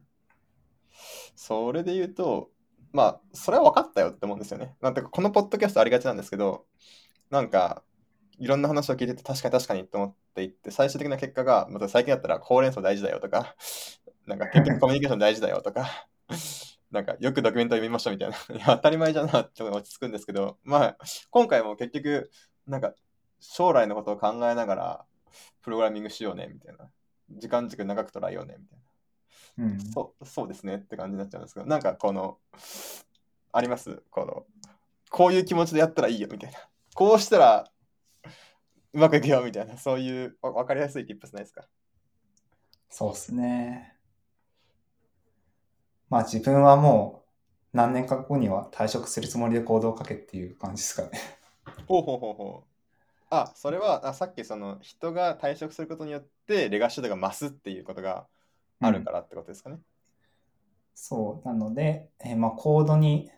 [1.35, 2.51] それで言うと、
[2.93, 4.77] まあ、それは分かったよって思うんですよね。
[4.81, 6.67] なんてこのポッドキャストありがちなんですけど、
[7.31, 7.83] なんか、
[8.39, 13.57] いろんな話を聞いてて、確かに確かにって思っていって、最終的な結果が、また最近だったら、ほうれん草大事だよとか、
[14.27, 16.09] なんか、結局コミュニケーション大事だよとか、
[16.91, 18.37] なんか、よくドキュメント読みましょうみたいな。
[18.55, 20.99] いや、当たり前じゃなって落ち着くんですけど、まあ、
[21.31, 22.31] 今回も結局、
[22.67, 22.95] なんか、
[23.41, 25.05] 将来のことを考えながら、
[25.63, 26.91] プログラミングしようね、みたいな。
[27.31, 29.65] 時間軸長く捉えようね、みたいな。
[29.65, 29.81] うん。
[29.93, 32.39] そうそうですねって感じになっちゃうんですけど、なんかこの、
[33.53, 34.03] あります？
[34.11, 34.47] この、
[35.11, 36.59] こういう気持ちでやったらいいよみたいな。
[36.95, 37.71] こうしたら
[38.93, 41.67] うまくいくよみたいな、そういうわ分かりやすい tips ないですか？
[42.89, 43.95] そうですね。
[46.09, 47.25] まあ、自分はも
[47.73, 51.11] う何年か後には退職するつもりで行動をかけっていう感じですかね。
[51.87, 52.69] ほうほうほうほう。
[53.31, 58.27] あ、それはあさっきその人が退職することによってレガシー度が増すっていうことが
[58.81, 59.79] あるからってことですかね？
[60.95, 61.47] そう。
[61.47, 63.31] なので、えーまあ、コードに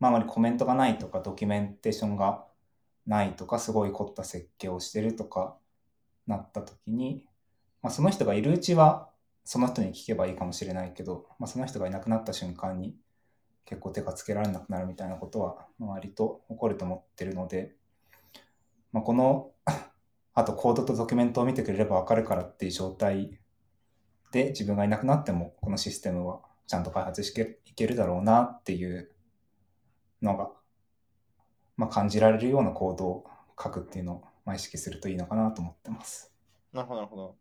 [0.00, 2.44] まあ、あまりコメントがないとか、ドキュメンテーションが
[3.08, 5.56] ないとか、すごい凝った設計をしてるとか
[6.26, 7.24] なった時に、
[7.82, 9.10] まあ、その人がいるうちは、
[9.44, 12.94] その人に聞けばいいかもしれないけど、まあ、その人がいなくなった瞬間に
[13.64, 17.74] 結構手がつけられなくなるみたいなことは割と起こると思ってるので、
[18.92, 19.52] まあ、この
[20.34, 23.40] あとコードとドキュメントを見てくれればわかるからっていう状態
[24.32, 29.10] で自分がいなくなってもこのシステムはちゃんと開発していけるだろうなっていう
[30.20, 30.50] のが、
[31.78, 33.24] まあ、感じられるようなコードを
[33.58, 36.30] 書くっていうのを、まあ、意識するといいのかなと思ってます。
[36.72, 37.36] なるほど、なるほど。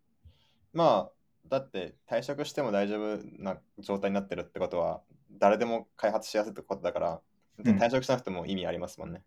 [0.73, 1.11] まあ、
[1.49, 5.01] だって退職しても大丈夫な状態になってるってことは、
[5.39, 7.21] 誰でも開発しやすいってことだから、
[7.59, 9.23] 退職しなくても意味ありますもんね。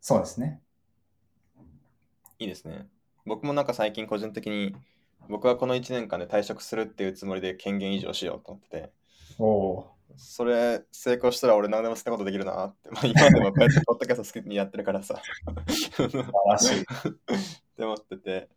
[0.00, 0.62] そうですね。
[2.38, 2.86] いいですね。
[3.26, 4.76] 僕もなんか最近個人的に、
[5.28, 8.92] 僕はこの1年間で退職するっていうつもりで権限移譲しようと思ってて、
[9.38, 15.20] おおそれ成功したら俺何でも好きなことできるなって、まあ、今でもこうやってポッドキャスト好きにやってるからさ。
[15.66, 16.80] ー、素晴らしい。
[16.80, 16.84] っ
[17.76, 18.48] て思ってて、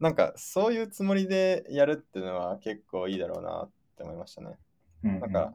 [0.00, 4.58] なんかそういうつもりでやるっていうのは結構いいだろうなって思いましたね。
[5.04, 5.54] うんうんだから、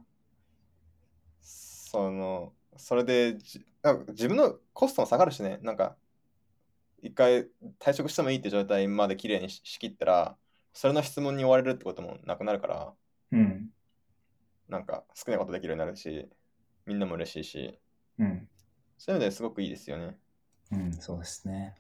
[1.42, 5.96] その、それでじなんか自分のコストも下がるしね、なんか、
[7.02, 7.48] 一回
[7.80, 10.38] 退職してもいいって状態まで綺麗にし仕切ったら、
[10.74, 12.94] それの質問に追われるってこともなくなるから、
[13.32, 13.70] うん。
[14.72, 16.30] なんか好きなことできるようになるし、
[16.86, 17.80] みんなも嬉しいし、
[18.18, 18.48] うん。
[18.98, 20.18] そういう意味ですごくいいですよね。
[20.72, 21.76] うん、そうですね。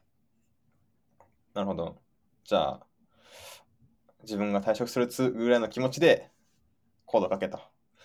[1.53, 2.01] なるほど。
[2.43, 2.85] じゃあ、
[4.23, 6.31] 自分が退職するつぐらいの気持ちで
[7.05, 7.61] コードを書けと。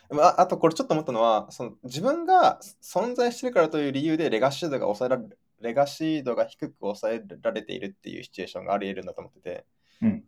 [0.08, 5.28] まああと、これちょっと思ったのは、その自分が存在してるからという理由でレガシー度が抑えられ
[5.62, 9.66] レガシー度が低く抑えられているっていうシチュエーションがあり得るんだと思ってて、
[10.02, 10.24] うん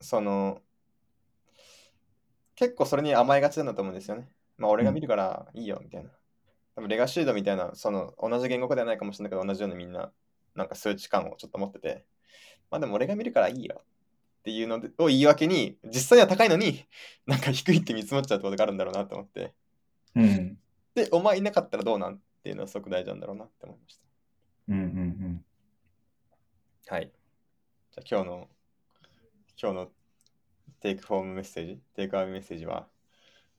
[0.00, 0.62] その、
[2.60, 4.28] 結構それに甘えがちなんだと思うんですよね。
[4.58, 6.10] まあ、俺が見るからいいよ、みたいな。
[6.76, 10.12] 多分レガシードみたいな、その同じ言語化ではないかもしれないけど、同じようにみんな、
[10.54, 12.04] なんか数値感をちょっと持ってて、
[12.70, 16.84] まあでも俺が見るからいいよっていうのでを言い訳に、実際には高いのに、
[17.24, 19.54] なんか低いって見積もっちゃうってことがあるんだろうなと思って。
[20.16, 20.58] うん。
[20.94, 24.02] で、お前いなかったらどうなんっていうのはすごく大事なんだろうなって思いました。
[24.68, 25.44] うんうんうん。
[26.88, 27.10] はい。
[27.92, 28.48] じゃあ今日の、
[29.58, 29.92] 今日の
[30.80, 32.86] テイクフォームメッセージ、テイクアウェイメッセージは、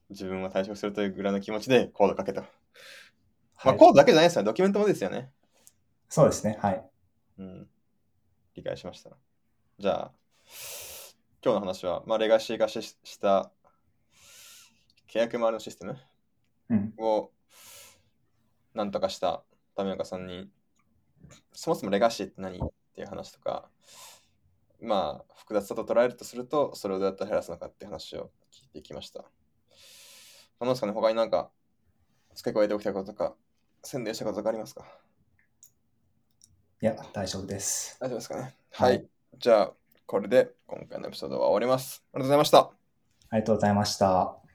[0.09, 2.41] 自分は退職するというぐらいの気持ちでコードかけた。
[2.41, 2.47] ま
[3.63, 4.43] あ、はいコードだけじゃないですよ。
[4.43, 5.31] ドキュメントもですよね。
[6.09, 6.57] そうですね。
[6.59, 6.83] はい。
[7.37, 7.67] うん。
[8.55, 9.11] 理解しました。
[9.79, 10.11] じゃあ、
[11.43, 13.51] 今日の話は、まあ、レガシー化しした
[15.07, 15.97] 契約周りのシステム
[16.69, 16.93] うん。
[16.97, 17.31] を
[18.73, 19.43] なんとかした
[19.75, 20.49] 為岡さんに、
[21.53, 22.59] そもそもレガシーって何っ
[22.95, 23.69] ていう話とか、
[24.81, 29.23] まあ、複雑さと捉えるとすると、それをどうやって減らすのかって話を聞いてきました。
[30.59, 31.51] 何ですかね、他になんか
[32.35, 33.35] 付け加えておきたいこととか、
[33.83, 34.85] 宣伝したこととかありますか？
[36.81, 37.97] いや、大丈夫です。
[37.99, 38.55] 大丈夫ですかね。
[38.71, 39.07] ははいい。
[39.37, 39.73] じゃあ、
[40.07, 42.03] これで今回のエピソードは終わります。
[42.13, 42.59] ありがとうございました。
[43.29, 44.50] ありがとうございました。